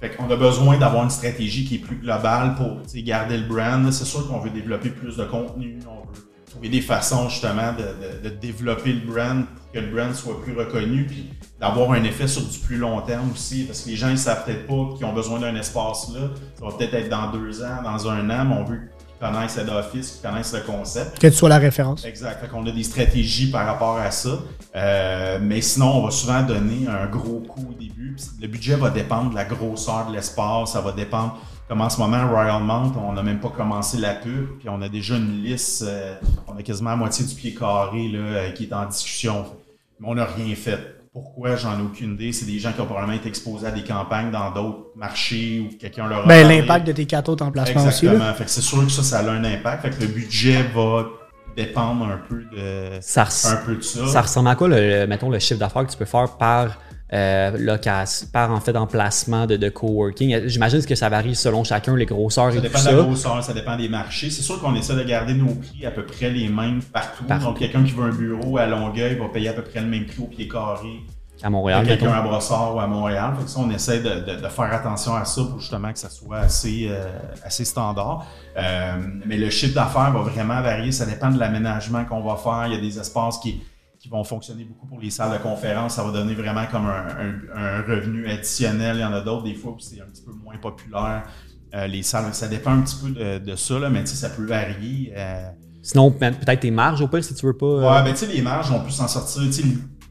[0.00, 3.90] Fait qu'on a besoin d'avoir une stratégie qui est plus globale pour garder le brand.
[3.92, 8.28] C'est sûr qu'on veut développer plus de contenu, on veut trouver des façons justement de,
[8.28, 12.28] de- développer le brand pour que le brand soit plus reconnu, puis d'avoir un effet
[12.28, 15.06] sur du plus long terme aussi, parce que les gens ils savent peut-être pas qu'ils
[15.06, 16.28] ont besoin d'un espace là.
[16.58, 18.80] Ça va peut-être être dans deux ans, dans un an, mais on veut
[19.20, 21.18] connaissent Head Office, connaissent le concept.
[21.18, 22.04] Que tu sois la référence.
[22.04, 22.40] Exact.
[22.40, 24.38] Fait qu'on a des stratégies par rapport à ça.
[24.76, 28.16] Euh, mais sinon, on va souvent donner un gros coup au début.
[28.40, 30.72] Le budget va dépendre de la grosseur de l'espace.
[30.72, 31.38] Ça va dépendre.
[31.68, 34.58] Comme en ce moment, Royal Mount, on n'a même pas commencé la pub.
[34.58, 35.82] Puis on a déjà une liste.
[35.82, 36.14] euh,
[36.46, 39.46] on a quasiment la moitié du pied carré là, euh, qui est en discussion.
[40.00, 40.93] Mais on n'a rien fait.
[41.14, 41.54] Pourquoi?
[41.56, 42.32] J'en ai aucune idée.
[42.32, 45.78] C'est des gens qui ont probablement été exposés à des campagnes dans d'autres marchés ou
[45.78, 46.60] quelqu'un leur a Ben, parlé.
[46.60, 48.04] l'impact de tes quatre autres emplacements aussi.
[48.06, 48.34] Exactement.
[48.34, 49.82] Fait que c'est sûr que ça, ça a un impact.
[49.82, 51.04] Fait que le budget va
[51.56, 54.06] dépendre un peu de, Ça, res- un peu de ça.
[54.08, 56.76] ça ressemble à quoi, le, le- mettons, le chiffre d'affaires que tu peux faire par,
[57.12, 60.46] euh, location, par en fait emplacement de, de coworking?
[60.48, 62.92] J'imagine que ça varie selon chacun, les grosseurs Ça et tout dépend de ça.
[62.92, 64.30] la grosseur, ça dépend des marchés.
[64.30, 67.24] C'est sûr qu'on essaie de garder nos prix à peu près les mêmes partout.
[67.24, 67.44] Partout.
[67.44, 70.06] Donc, quelqu'un qui veut un bureau à Longueuil va payer à peu près le même
[70.06, 70.88] prix au pied carré
[71.42, 73.34] À Montréal, que quelqu'un à Brossard ou à Montréal.
[73.38, 75.98] Fait que ça, on essaie de, de- de faire attention à ça pour justement que
[75.98, 77.04] ça soit assez, euh,
[77.44, 78.24] assez standard.
[78.56, 78.96] Euh,
[79.26, 80.90] mais le chiffre d'affaires va vraiment varier.
[80.90, 82.66] Ça dépend de l'aménagement qu'on va faire.
[82.68, 83.62] Il y a des espaces qui,
[84.04, 85.94] qui vont fonctionner beaucoup pour les salles de conférence.
[85.94, 88.96] Ça va donner vraiment comme un, un- un revenu additionnel.
[88.98, 91.22] Il y en a d'autres des fois où c'est un petit peu moins populaire.
[91.74, 94.16] Euh, les salles, ça dépend un petit peu de, de ça, là, mais tu sais,
[94.16, 95.14] ça peut varier.
[95.16, 95.48] Euh,
[95.82, 97.64] Sinon, pe- peut-être tes marges au pire si tu veux pas.
[97.64, 99.40] euh, Ouais, ben tu sais, les marges, on peut s'en sortir.
[99.44, 99.64] Tu sais,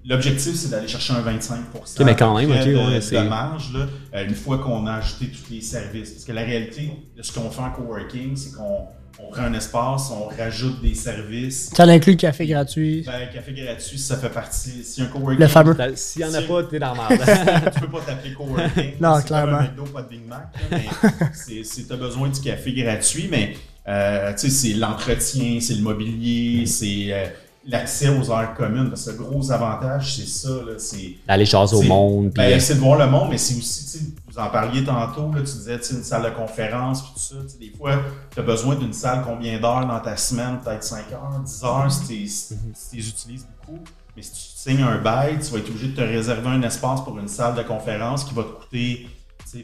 [0.05, 1.59] L'objectif, c'est d'aller chercher un 25
[2.03, 3.85] mais quand même, à peu près ok, de, ouais, de marge, là,
[4.15, 6.09] euh, une fois qu'on a ajouté tous les services.
[6.13, 8.87] Parce que la réalité de ce qu'on fait en coworking, c'est qu'on
[9.25, 11.69] on prend un espace, on rajoute des services.
[11.75, 13.03] Ça inclut le café gratuit.
[13.05, 14.83] Ben, café gratuit, ça fait partie.
[14.83, 15.39] Si un coworking.
[15.39, 15.75] Le fameux.
[15.95, 17.17] S'il y en a Si- pas, t'es dans la
[17.71, 18.93] tu peux pas t'appeler coworking.
[19.01, 19.51] Non, C'est clairement.
[19.57, 20.47] Pas un McDo, pas de Big Mac.
[20.71, 20.85] là, mais
[21.33, 23.55] c'est- c'est t'as besoin du café gratuit, mais
[23.87, 27.25] euh, tu sais, c'est l'entretien, c'est le mobilier, c'est euh,
[27.65, 28.89] l'accès aux heures communes.
[28.89, 30.49] Parce que le gros avantage, c'est ça.
[30.49, 32.31] là, C'est D'aller jaser au monde.
[32.35, 35.43] ben, c'est de voir le monde, mais c'est aussi, vous en parliez tantôt, là, tu
[35.57, 37.35] disais, une salle de conférence, puis tout ça.
[37.59, 37.99] Des fois,
[38.33, 41.91] tu as besoin d'une salle combien d'heures dans ta semaine, peut-être 5 heures, 10 heures,
[41.91, 43.79] si tu si les utilises beaucoup.
[44.15, 47.01] Mais si tu signes un bail, tu vas être obligé de te réserver un espace
[47.01, 49.07] pour une salle de conférence qui va te coûter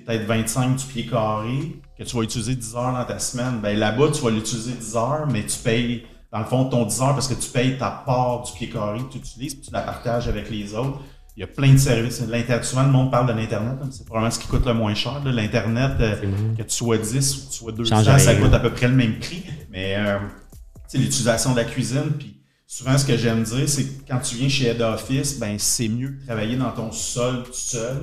[0.06, 3.60] peut-être 25 du pied carré, que tu vas utiliser 10 heures dans ta semaine.
[3.62, 7.02] Ben, là-bas, tu vas l'utiliser 10 heures, mais tu payes, dans le fond, ton 10
[7.02, 9.72] heures parce que tu payes ta part du pied carré que tu utilises, puis tu
[9.74, 11.00] la partages avec les autres.
[11.38, 12.22] Il y a plein de services.
[12.64, 13.78] Souvent, le monde parle de l'Internet.
[13.82, 15.22] hein, C'est probablement ce qui coûte le moins cher.
[15.24, 15.32] là.
[15.32, 16.16] L'Internet, euh,
[16.58, 18.88] que tu sois 10 ou que tu sois 200, Change ça coûte à peu près
[18.90, 19.44] le même prix.
[19.72, 20.18] Mais euh,
[20.94, 24.50] l'utilisation de la cuisine, puis souvent, ce que j'aime dire, c'est que quand tu viens
[24.50, 27.98] chez Head Office, ben, c'est mieux de travailler dans ton sol tout seul,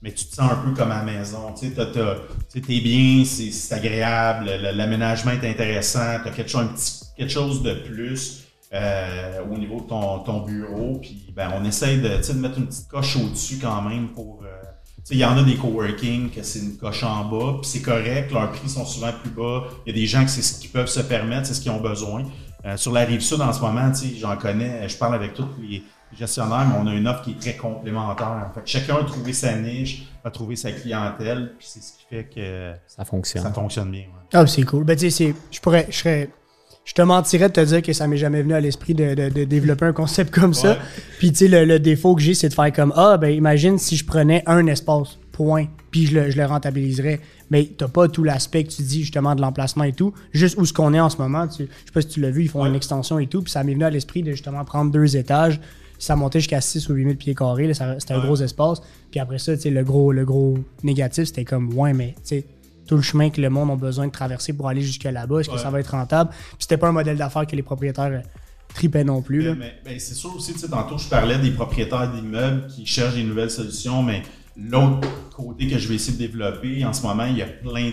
[0.00, 1.52] mais tu te sens un peu comme à la maison.
[1.60, 6.66] Tu sais, t'es bien, c'est agréable, le- l'aménagement est intéressant, tu as quelque chose, un
[6.68, 8.44] petit, quelque chose de plus.
[8.74, 12.38] euh, au niveau de ton, ton bureau, puis ben, on essaye de, tu sais, de
[12.38, 14.42] mettre une petite coche au-dessus quand même pour.
[14.44, 14.48] euh,
[14.96, 17.70] tu sais, il y en a des coworking que c'est une coche en bas, puis
[17.70, 19.64] c'est correct, leurs prix sont souvent plus bas.
[19.86, 21.70] Il y a des gens que c'est ce qu'ils peuvent se permettre, c'est ce qu'ils
[21.70, 22.24] ont besoin.
[22.66, 25.32] Euh, sur la rive sud en ce moment, tu sais, j'en connais, je parle avec
[25.32, 25.82] tous les
[26.18, 28.50] gestionnaires, mais on a une offre qui est très complémentaire.
[28.54, 32.04] Fait que chacun a trouvé sa niche, a trouvé sa clientèle, puis c'est ce qui
[32.10, 33.42] fait que ça fonctionne.
[33.44, 34.00] ça fonctionne bien.
[34.02, 34.28] ouais.
[34.34, 34.84] Ah, c'est cool.
[34.84, 36.28] Ben, tu sais, c'est- je pourrais, je serais,
[36.88, 39.28] je te mentirais de te dire que ça m'est jamais venu à l'esprit de, de-
[39.28, 40.78] de développer un concept comme ça.
[41.18, 43.76] Puis, tu sais, le, le défaut que j'ai, c'est de faire comme, ah, ben, imagine
[43.76, 47.20] si je prenais un espace, point, puis je le, je le rentabiliserais.
[47.50, 50.14] Mais t'as pas tout l'aspect que tu dis, justement, de l'emplacement et tout.
[50.32, 51.46] Juste où ce qu'on est en ce moment.
[51.46, 52.68] Tu, je sais pas si tu l'as vu, ils font Ouais.
[52.70, 53.42] une extension et tout.
[53.42, 55.60] Puis ça m'est venu à l'esprit de, justement, prendre deux étages.
[55.98, 57.70] Ça montait jusqu'à 6 ou 8 000 pieds carrés.
[57.74, 58.80] C'était un gros espace.
[59.10, 62.20] Puis après ça, tu sais, le gros, le gros négatif, c'était comme, ouais, mais, tu
[62.24, 62.44] sais,
[62.88, 65.50] tout le chemin que le monde a besoin de traverser pour aller jusque là-bas, est-ce
[65.50, 66.30] que ça va être rentable?
[66.30, 68.20] Puis c'était pas un modèle d'affaires que les propriétaires euh,
[68.74, 69.42] tripaient non plus.
[69.42, 69.54] Là.
[69.54, 72.86] Mais, mais- ben, c'est sûr aussi, tu sais, tantôt je parlais des propriétaires d'immeubles qui
[72.86, 74.22] cherchent des nouvelles solutions, mais
[74.56, 77.90] l'autre côté que je vais essayer de développer, en ce moment, il y a plein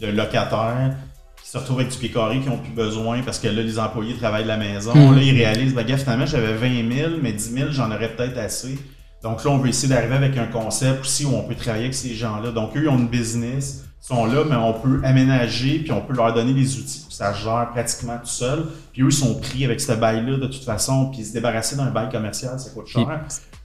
[0.00, 0.96] de locataires
[1.44, 3.78] qui se retrouvent avec du pied carré qui n'ont plus besoin parce que là, les
[3.78, 4.94] employés travaillent de la maison.
[4.94, 5.14] Mhm.
[5.14, 8.38] Là, ils réalisent, ben, gars, finalement, j'avais 20 000, mais 10 000, j'en aurais peut-être
[8.38, 8.78] assez.
[9.22, 11.94] Donc là, on veut essayer d'arriver avec un concept aussi où on peut travailler avec
[11.94, 12.50] ces gens-là.
[12.52, 16.14] Donc eux, ils ont une business, sont là, mais on peut aménager, puis on peut
[16.14, 18.64] leur donner des outils pour que ça gère pratiquement tout seul.
[18.92, 21.90] Puis eux, ils sont pris avec ce bail-là de toute façon, puis se débarrasser d'un
[21.90, 23.20] bail commercial, ça coûte Puis, cher.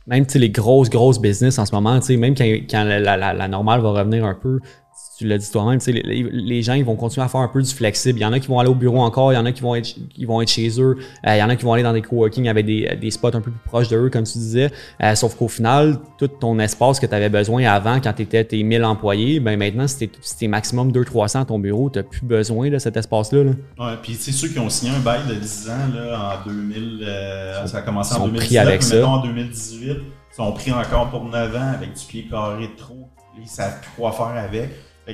[0.07, 3.15] même tu sais, les grosses, grosses business en ce moment, même quand, quand la, la-
[3.17, 4.59] la- la normale va revenir un peu,
[5.23, 7.47] tu l'as dit toi-même, tu sais, les, les- gens ils vont continuer à faire un
[7.47, 8.19] peu du flexible.
[8.19, 9.61] Il y en a qui vont aller au bureau encore, il y en a qui
[9.61, 10.97] vont être, qui vont être chez eux,
[11.27, 13.27] euh, il y en a qui vont aller dans des coworking avec des, des spots
[13.29, 14.69] un peu plus proches de eux, comme tu disais.
[15.01, 18.43] Euh, sauf qu'au final, tout ton espace que tu avais besoin avant quand tu étais
[18.43, 20.09] tes 1000 employés, ben maintenant, si
[20.39, 23.43] t'es maximum 200-300 à ton bureau, tu plus besoin de cet espace-là.
[23.43, 23.51] là.
[23.79, 26.99] Ouais, puis c'est ceux qui ont signé un bail de 10 ans là, en 2000,
[27.07, 29.07] euh, ça a commencé en sont 2019, pris avec mais ça.
[29.07, 33.07] en 2018, ils sont pris encore pour 9 ans avec du pied carré de trop.
[33.41, 34.69] Ils savent plus quoi faire avec.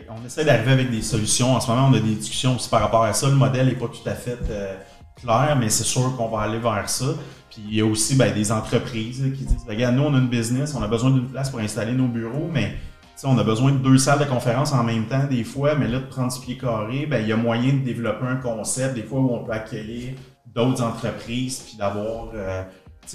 [0.10, 1.56] On essaie d'arriver avec des solutions.
[1.56, 3.28] En ce moment, on a des discussions aussi par rapport à ça.
[3.28, 4.76] Le modèle n'est pas tout à fait euh,
[5.16, 7.08] clair, mais c'est sûr qu'on va aller vers ça.
[7.50, 10.20] Puis il y a aussi ben, des entreprises qui disent ben, Regarde, nous, on a
[10.20, 12.76] une business, on a besoin d'une place pour installer nos bureaux, mais
[13.24, 16.00] on a besoin de deux salles de conférence en même temps des fois, mais là,
[16.00, 19.04] de prendre du pied carré, ben, il y a moyen de développer un concept, des
[19.04, 20.14] fois où on peut accueillir
[20.46, 22.64] d'autres entreprises, puis d'avoir, euh,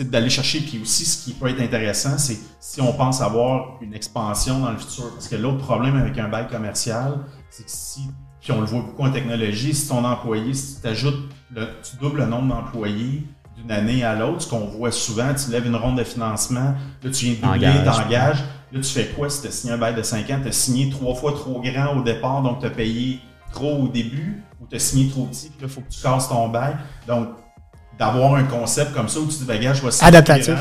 [0.02, 0.60] d'aller chercher.
[0.60, 4.70] Puis aussi, ce qui peut être intéressant, c'est si on pense avoir une expansion dans
[4.72, 5.10] le futur.
[5.12, 7.18] Parce que l'autre problème avec un bail commercial,
[7.50, 8.00] c'est que si,
[8.40, 11.96] puis on le voit beaucoup en technologie, si ton employé, si tu ajoutes le- tu
[12.00, 13.24] doubles le nombre d'employés
[13.56, 17.10] d'une année à l'autre, ce qu'on voit souvent, tu lèves une ronde de financement, là
[17.10, 17.96] tu viens de doubler, Engage.
[18.02, 20.48] t'engages, là tu fais quoi si tu as signé un bail de 5 ans, tu
[20.48, 23.20] as signé trois fois trop grand au départ, donc tu as payé
[23.52, 26.02] trop au début, ou tu as signé trop petit, puis là il faut que tu
[26.02, 26.76] casses ton bail.
[27.06, 27.28] Donc,
[27.98, 30.54] d'avoir un concept comme ça où tu te dis, ben, gars, je vais Adaptatif.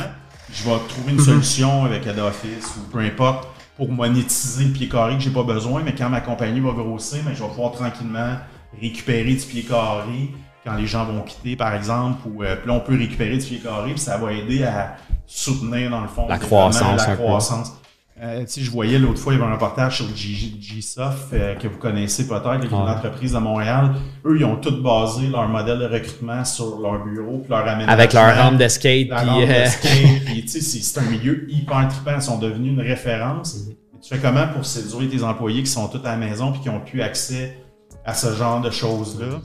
[0.51, 4.87] je vais trouver une solution avec Head Office ou peu importe pour monétiser le pied
[4.87, 7.71] carré que j'ai pas besoin, mais quand ma compagnie va grossir, mais je vais pouvoir
[7.71, 8.35] tranquillement
[8.79, 10.29] récupérer du pied carré
[10.63, 13.45] quand les gens vont quitter, par exemple, ou euh, puis là, on peut récupérer du
[13.45, 17.15] pied carré, puis ça va aider à soutenir, dans le fond, La le croissance, la
[17.15, 17.23] peu.
[17.23, 17.73] croissance.
[18.21, 21.79] Euh, je voyais l'autre fois, il y avait un reportage sur Gsoft euh, que vous
[21.79, 23.95] connaissez peut-être, qui est une entreprise de Montréal.
[24.25, 27.91] Eux, ils ont tout basé leur modèle de recrutement sur leur bureau, puis leur aménagement.
[27.91, 29.09] Avec leur rampe de skate.
[29.09, 29.65] Puis, euh,
[30.47, 32.15] c'est un milieu hyper trippant.
[32.15, 33.55] Ils sont devenus une référence.
[33.67, 33.73] Mhm.
[34.01, 36.69] Tu fais comment pour séduire tes employés qui sont tous à la maison puis qui
[36.69, 37.57] ont plus accès
[38.05, 39.39] à ce genre de choses-là?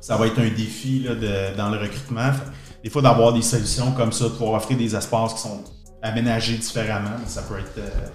[0.00, 2.30] Ça va être un défi là, de- dans le recrutement.
[2.82, 5.62] Des fois, d'avoir des solutions comme ça, de pouvoir offrir des espaces qui sont
[6.02, 8.06] aménagés différemment, mais ça peut être euh,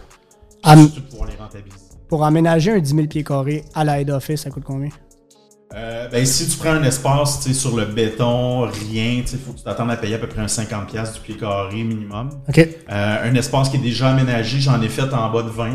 [0.64, 1.78] Am- surtout pouvoir les rentabiliser.
[2.08, 4.90] Pour aménager un 10 000 pieds carrés à la head office, ça coûte combien?
[5.76, 9.64] Euh, ben, si tu prends un espace sur le béton, rien, il faut que tu
[9.64, 12.30] t'attendes à payer à peu près un 50$ du pied carré minimum.
[12.48, 12.60] OK.
[12.60, 15.72] Euh, un espace qui est déjà aménagé, j'en ai fait en bas de 20.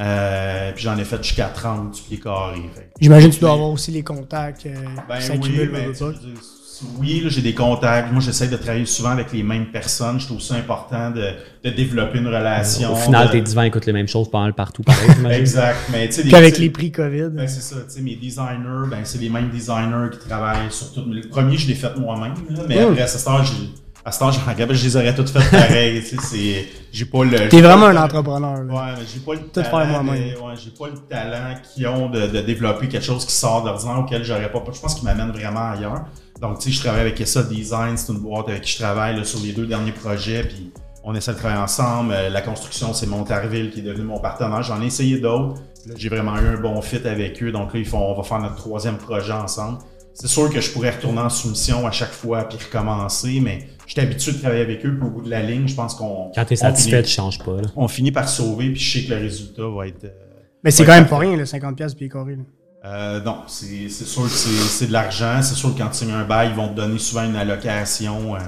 [0.00, 2.62] Euh, puis j'en ai fait jusqu'à 30 du pied carré.
[3.00, 4.74] J'imagine que tu dois avoir aussi les contacts Ben
[5.10, 5.92] oui, s'accumulent.
[6.98, 8.10] Oui, là, j'ai des contacts.
[8.12, 10.18] Moi, j'essaie de travailler souvent avec les mêmes personnes.
[10.20, 11.30] Je trouve ça important de,
[11.64, 12.92] de développer une relation.
[12.92, 15.08] Au final, de- tes divans écoutent les mêmes choses pas mal partout, pareil.
[15.38, 15.76] Exact.
[15.92, 17.28] Mais tu sais, Puis avec tu sais, les prix COVID.
[17.32, 21.04] Ben, c'est ça, mes designers, ben, c'est les mêmes designers qui travaillent sur tout.
[21.08, 22.34] Le premier, je l'ai fait moi-même,
[22.68, 22.88] mais Mm.
[22.90, 23.44] après, à ce stade.
[24.04, 26.66] À ce j'en regarde, je les aurais toutes faites pareil, tu sais, c'est.
[26.90, 27.48] J'ai pas le.
[27.50, 28.62] T'es vraiment un entrepreneur.
[28.64, 28.72] là.
[28.72, 30.02] Ouais, mais j'ai pas le Tout faire talent.
[30.02, 30.30] moi-même.
[30.30, 33.64] de- ouais, j'ai pas le talent qu'ils ont de, de développer quelque chose qui sort
[33.64, 34.62] d'ordinaire auquel j'aurais pas.
[34.72, 36.06] Je pense qu'ils m'amènent vraiment ailleurs.
[36.40, 39.16] Donc, tu sais, je travaille avec Essa Design, c'est une boîte avec qui je travaille
[39.16, 40.70] là, sur les deux derniers projets, puis
[41.04, 42.12] on essaie de travailler ensemble.
[42.12, 44.62] Euh, la construction, c'est Montarville qui est devenu mon partenaire.
[44.62, 45.54] J'en ai essayé d'autres.
[45.86, 47.50] Là, j'ai vraiment eu un bon fit avec eux.
[47.50, 49.78] Donc là, ils font, on va faire notre troisième projet ensemble.
[50.14, 54.00] C'est sûr que je pourrais retourner en soumission à chaque fois puis recommencer, mais j'étais
[54.02, 54.96] habitué de travailler avec eux.
[54.98, 56.30] Puis au bout de la ligne, je pense qu'on.
[56.34, 57.60] Quand t'es satisfait, finit- tu changes pas.
[57.62, 57.68] là.
[57.76, 60.04] on finit par sauver, puis je sais que le résultat va être.
[60.04, 60.08] euh,
[60.64, 62.36] Mais c'est quand même pas rien, le 50$ pièces pieds carrés.
[62.84, 65.40] Euh, non, c'est c'est sûr que c'est c'est de l'argent.
[65.42, 68.36] C'est sûr que quand tu signes un bail, ils vont te donner souvent une allocation.
[68.36, 68.38] euh,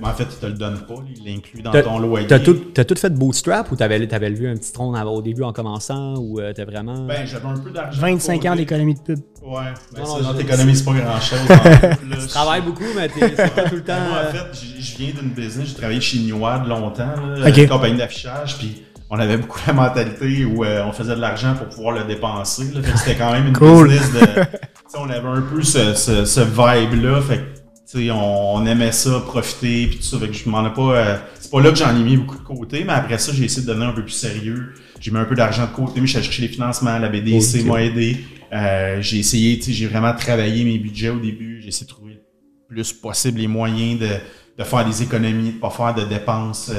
[0.00, 0.94] en fait, ils te le donnent pas.
[1.16, 2.28] Ils l'incluent dans ton loyer.
[2.28, 5.42] T'as tout, t'as tout fait bootstrap ou t'avais, t'avais levé un petit tronc au début
[5.42, 7.04] en commençant ou euh, t'as vraiment.
[7.06, 8.00] Ben, j'avais un peu d'argent.
[8.00, 9.18] 25 pour ans d'économie de pub.
[9.42, 11.38] Ouais, ben Non, non, t'économises pas grand-chose.
[12.20, 13.98] tu travailles beaucoup, mais t'es, pas tout le temps.
[14.08, 17.56] Moi, euh, en fait, je viens d'une business, j'ai travaillé chez Newad longtemps, là, Ok.
[17.56, 21.54] une compagnie d'affichage, puis on avait beaucoup la mentalité où euh, on faisait de l'argent
[21.54, 22.64] pour pouvoir le dépenser.
[22.74, 23.88] Là, fait que c'était quand même une Cool.
[23.88, 24.28] business de.
[24.98, 27.42] on avait un peu ce, ce, ce vibe-là, fait que
[27.90, 30.18] tu sais, on, on aimait ça, profiter, puis tout ça.
[30.18, 30.96] Fait que je m'en ai pas.
[30.96, 33.44] euh, c'est pas là que j'en ai mis beaucoup de côté, mais après ça, j'ai
[33.44, 34.72] essayé de devenir un peu plus sérieux.
[35.00, 37.08] J'ai mis un peu d'argent de côté, mais je suis allé chercher les financements, la
[37.08, 38.24] BDC m'a aidé.
[38.52, 41.60] Euh, j'ai essayé, tu sais, j'ai vraiment travaillé mes budgets au début.
[41.60, 42.20] J'ai essayé de trouver le
[42.74, 44.08] plus possible les moyens de,
[44.58, 46.70] de faire des économies, de pas faire de dépenses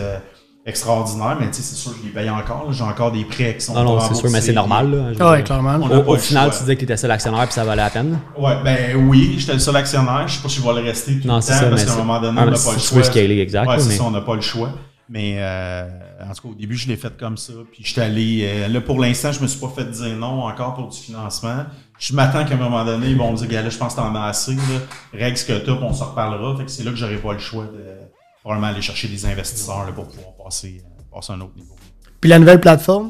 [0.65, 1.37] extraordinaires.
[1.39, 2.65] Mais tu sais, c'est sûr que je les paye encore.
[2.67, 2.71] là.
[2.71, 5.13] J'ai encore des prêts qui sont Non, non, c'est sûr, mais c'est normal.
[5.17, 5.77] Là, ouais, clairement.
[5.81, 6.53] On a Au, au final, choix.
[6.57, 8.19] tu disais que tu étais seul actionnaire puis ça valait la peine.
[8.37, 10.27] Ouais, ben oui, j'étais le seul actionnaire.
[10.27, 11.85] Je sais pas si je vais le rester tout Non, le c'est temps ça, parce
[11.85, 13.03] qu'à un moment donné, Ah, on n'a pas le choix.
[13.03, 14.69] scaler, exact, Ouais, c'est mais- ça, on n'a pas le choix.
[15.07, 15.87] Mais euh,
[16.27, 17.53] en tout cas, au début, je l'ai fait comme ça.
[17.71, 18.41] Puis j'étais allé.
[18.43, 21.65] euh, là, pour l'instant, je me suis pas fait dire non encore pour du financement.
[21.99, 23.99] Je m'attends qu'à un moment donné, ils vont me dire, gars, là, je pense que
[24.01, 24.55] t'en as assez.
[24.55, 24.61] Là.
[25.13, 26.57] Règle ce que t'as, puis on s'en reparlera.
[26.57, 27.83] Fait que c'est là que j'aurai pas le choix de
[28.45, 31.75] probablement aller chercher des investisseurs là, pour pouvoir passer, euh, passer à un autre niveau.
[32.21, 33.09] Puis la nouvelle plateforme,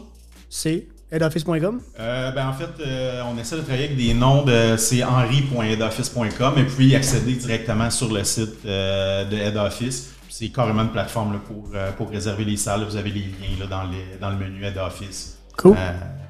[0.49, 1.81] c'est headoffice.com.
[1.99, 6.53] Euh, ben en fait, euh, on essaie de travailler avec des noms de c'est henry.headoffice.com
[6.57, 10.13] et puis accéder directement sur le site euh, de Head Office.
[10.23, 12.85] Puis C'est carrément une plateforme là, pour, pour réserver les salles.
[12.85, 15.37] Vous avez les liens là, dans, les, dans le menu Head Office.
[15.57, 15.75] Cool.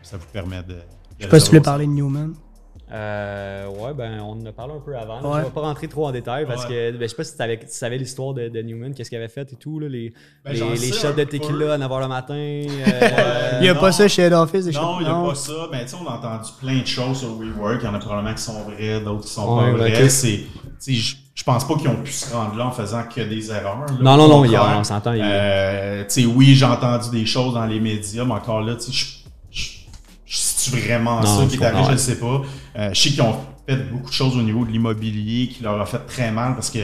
[0.01, 0.77] Ça vous permet de.
[1.19, 2.33] Je sais pas si tu voulais parler de Newman.
[2.91, 5.19] Euh, ouais, ben, on en a parlé un peu avant.
[5.21, 5.39] Ouais.
[5.39, 6.69] Je vais pas rentrer trop en détail parce Ouais.
[6.69, 9.27] que ben, je sais pas si tu savais, l'histoire de, de Newman, qu'est-ce qu'il avait
[9.27, 10.13] fait et tout, là, les,
[10.43, 11.25] Ben, les, les shots de peu.
[11.25, 12.33] tequila à 9h le matin.
[12.35, 13.79] euh, Il y a non.
[13.79, 14.65] pas ça chez Head Office.
[14.65, 15.53] des Non, il n'y a pas ça.
[15.71, 17.79] Mais tu sais, on a entendu plein de choses sur WeWork.
[17.81, 20.03] Il y en a probablement qui sont vraies, d'autres qui sont Ouais, pas vraies.
[20.03, 20.09] ok.
[20.77, 23.49] C'est, je, je pense pas qu'ils ont pu se rendre là en faisant que des
[23.49, 23.79] erreurs.
[23.79, 23.85] là.
[23.99, 27.09] Non, non, non, il y a- on s'entend, il Euh, tu sais, oui, j'ai entendu
[27.09, 29.07] des choses dans les médias, mais encore là, tu sais,
[29.49, 29.71] je-
[30.27, 32.41] c'est-tu vraiment Non, ça je qui est arrivé, je ne sais pas.
[32.77, 33.35] Euh, je sais qu'ils ont
[33.67, 36.69] fait beaucoup de choses au niveau de l'immobilier qui leur a fait très mal parce
[36.69, 36.79] que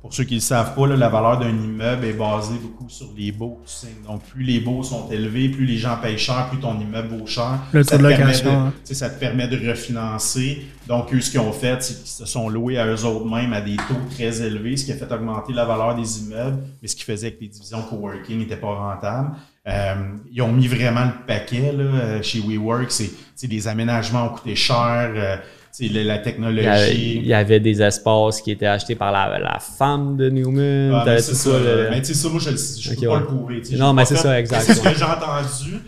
[0.00, 2.88] pour ceux qui ne le savent pas, là, la valeur d'un immeuble est basée beaucoup
[2.88, 3.60] sur les baux.
[3.66, 3.88] tu sais.
[4.06, 7.26] Donc, plus les baux sont élevés, plus les gens payent cher, plus ton immeuble vaut
[7.26, 7.58] cher.
[7.72, 8.72] Le ça, taux de te permet location, hein.
[8.82, 10.62] tu sais, ça te permet de refinancer.
[10.88, 13.52] Donc, eux, ce qu'ils ont fait, c'est qu'ils se sont loués à eux autres mêmes
[13.52, 16.88] à des taux très élevés, ce qui a fait augmenter la valeur des immeubles, mais
[16.88, 19.36] ce qui faisait que les divisions coworking n'étaient pas rentables.
[19.68, 19.94] Euh,
[20.32, 22.90] ils ont mis vraiment le paquet là, euh, chez WeWork.
[22.90, 23.10] C'est,
[23.46, 25.12] les aménagements ont coûté cher.
[25.14, 25.36] euh,
[25.78, 27.16] la, la Il y, avait, technologie.
[27.18, 30.92] il y avait des espaces qui étaient achetés par la, la femme de Newman.
[30.94, 31.50] Ah, mais c'est ça.
[31.58, 33.18] le- Mais tu sais, ça, moi, je ne je Ok, peux pas ouais.
[33.20, 33.62] le prouver.
[33.78, 35.80] Non, mais pas c'est ça, exact, C'est ce que j'ai entendu.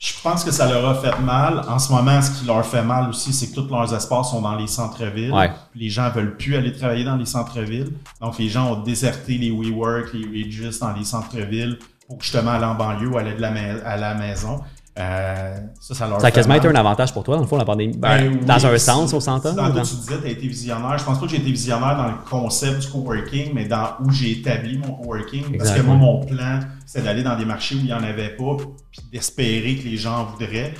[0.00, 1.62] Je pense que ça leur a fait mal.
[1.66, 4.42] En ce moment, ce qui leur fait mal aussi, c'est que tous leurs espaces sont
[4.42, 5.32] dans les centres-villes.
[5.32, 5.50] Ouais.
[5.74, 7.88] Les gens veulent plus aller travailler dans les centres-villes.
[8.20, 11.78] Donc, les gens ont déserté les WeWork, les Regis dans les centres-villes
[12.08, 13.52] pour justement aller en banlieue ou aller de la
[13.84, 14.60] à la maison.
[14.96, 17.56] Euh, ça, ça leur Ça a quasiment été un avantage pour toi, dans le fond,
[17.56, 17.96] la pandémie.
[17.96, 19.52] Ben, Ben oui, dans un sens, on s'entend.
[19.52, 20.96] Dans dans- tu disais, tu as été visionnaire.
[20.98, 24.10] Je pense pas que j'ai été visionnaire dans le concept du coworking, mais dans où
[24.12, 25.58] j'ai établi mon coworking.
[25.58, 28.36] Parce que moi, mon plan, c'est d'aller dans des marchés où il n'y en avait
[28.36, 28.56] pas,
[28.92, 30.72] puis d'espérer que les gens en voudraient.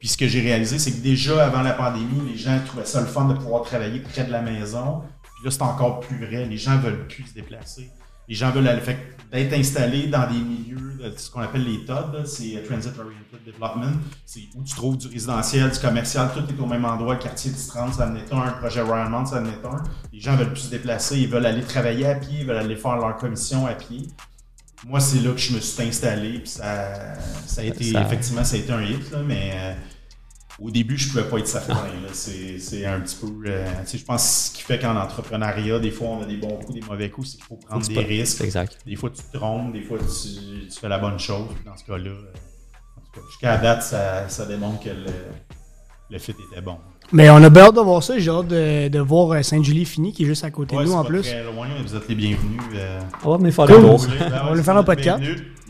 [0.00, 3.00] Puis ce que j'ai réalisé, c'est que déjà avant la pandémie, les gens trouvaient ça
[3.00, 5.02] le fun de pouvoir travailler près de la maison.
[5.22, 6.44] Puis là, c'est encore plus vrai.
[6.46, 7.88] Les gens veulent plus se déplacer.
[8.30, 8.96] Les gens veulent aller, fait
[9.30, 13.40] d'être installés dans des milieux, de ce qu'on appelle les TOD, c'est euh, Transit Oriented
[13.46, 13.92] Development,
[14.26, 17.50] c'est où tu trouves du résidentiel, du commercial, tout est au même endroit, le quartier
[17.50, 19.82] du 30, ça en est un, un projet Royalmont, ça en est un.
[20.12, 22.76] Les gens veulent plus se déplacer, ils veulent aller travailler à pied, ils veulent aller
[22.76, 24.08] faire leur commission à pied.
[24.86, 27.14] Moi, c'est là que je me suis installé, puis ça,
[27.46, 29.72] ça a été, Ça- effectivement, ça a été un hit, là, mais euh,
[30.60, 31.76] au début, je pouvais pas être certain.
[32.12, 33.26] C'est un petit peu.
[33.48, 36.56] euh, je pense que ce qui fait qu'en entrepreneuriat, des fois, on a des bons
[36.58, 38.42] coups, des mauvais coups, c'est qu'il faut prendre des risques.
[38.42, 38.78] Exact.
[38.86, 41.46] Des fois, tu te trompes, des fois, tu, tu fais la bonne chose.
[41.64, 42.32] Dans ce cas-là, euh,
[43.14, 45.06] cas, jusqu'à la date, ça, ça démontre que le,
[46.10, 46.76] le fit était bon.
[47.12, 48.16] Mais on a hâte de voir ça.
[48.18, 50.94] J'ai hâte de, de voir euh, Sainte-Julie-Fini qui est juste à côté Ouais, de nous
[50.94, 51.22] en pas plus.
[51.22, 52.60] très loin, mais vous êtes les bienvenus.
[52.74, 53.76] euh, On va venir faire Cool.
[53.76, 54.06] le tour.
[54.20, 55.22] Ben ouais, On va faire un podcast.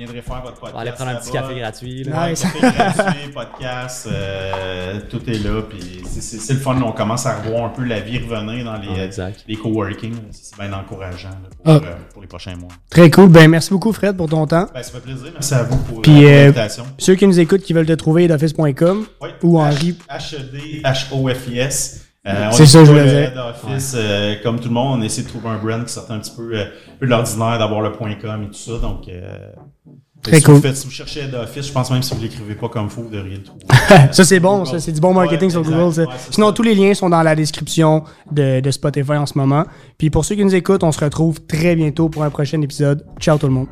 [0.05, 0.73] Viendrez faire votre podcast.
[0.75, 2.05] On va aller prendre un petit café gratuit.
[2.05, 2.11] Ouais.
[2.11, 2.25] Là.
[2.27, 5.63] Ouais, café gratuit, podcast, euh, tout est là.
[5.69, 6.81] Puis c'est- le fun.
[6.83, 10.15] On commence à revoir un peu la vie revenir dans les, Ah, les coworking.
[10.31, 11.77] C'est bien encourageant là, pour, Ah.
[11.89, 12.71] euh, pour les prochains mois.
[12.91, 13.29] Très cool.
[13.29, 14.67] Ben, merci beaucoup, Fred, pour ton temps.
[14.75, 15.31] Ben, ça fait plaisir.
[15.33, 16.85] Merci à vous pour, Puis, euh, pour l'invitation.
[16.99, 19.29] Ceux qui nous écoutent, qui veulent te trouver, d'office.com Oui.
[19.43, 19.97] ou H- Henri.
[20.09, 22.07] H-E-D, H-O-F-I-S.
[22.27, 23.33] Euh, on C'est est ça, je voulais le dire.
[23.95, 26.33] euh, comme tout le monde, on essaie de trouver un brand qui sortait un petit
[26.37, 26.65] peu, euh,
[26.99, 28.73] peu de l'ordinaire d'avoir le .com et tout ça.
[28.79, 29.39] Donc, euh,
[30.23, 30.55] Très si cool.
[30.57, 32.91] Vous faites, si vous cherchez head office, je pense même si vous l'écrivez pas comme
[32.91, 33.65] faut, vous devriez le trouver.
[34.13, 34.65] Ça, c'est bon.
[34.67, 35.75] Ça, c'est du bon marketing Ouais, sur exact.
[35.77, 35.95] Google.
[35.95, 36.03] ça.
[36.03, 36.53] Ouais, c'est Sinon, ça.
[36.53, 39.65] tous les liens sont dans la description de, de Spotify en ce moment.
[39.97, 43.05] Puis pour ceux qui nous écoutent, on se retrouve très bientôt pour un prochain épisode.
[43.19, 43.67] Ciao tout le monde.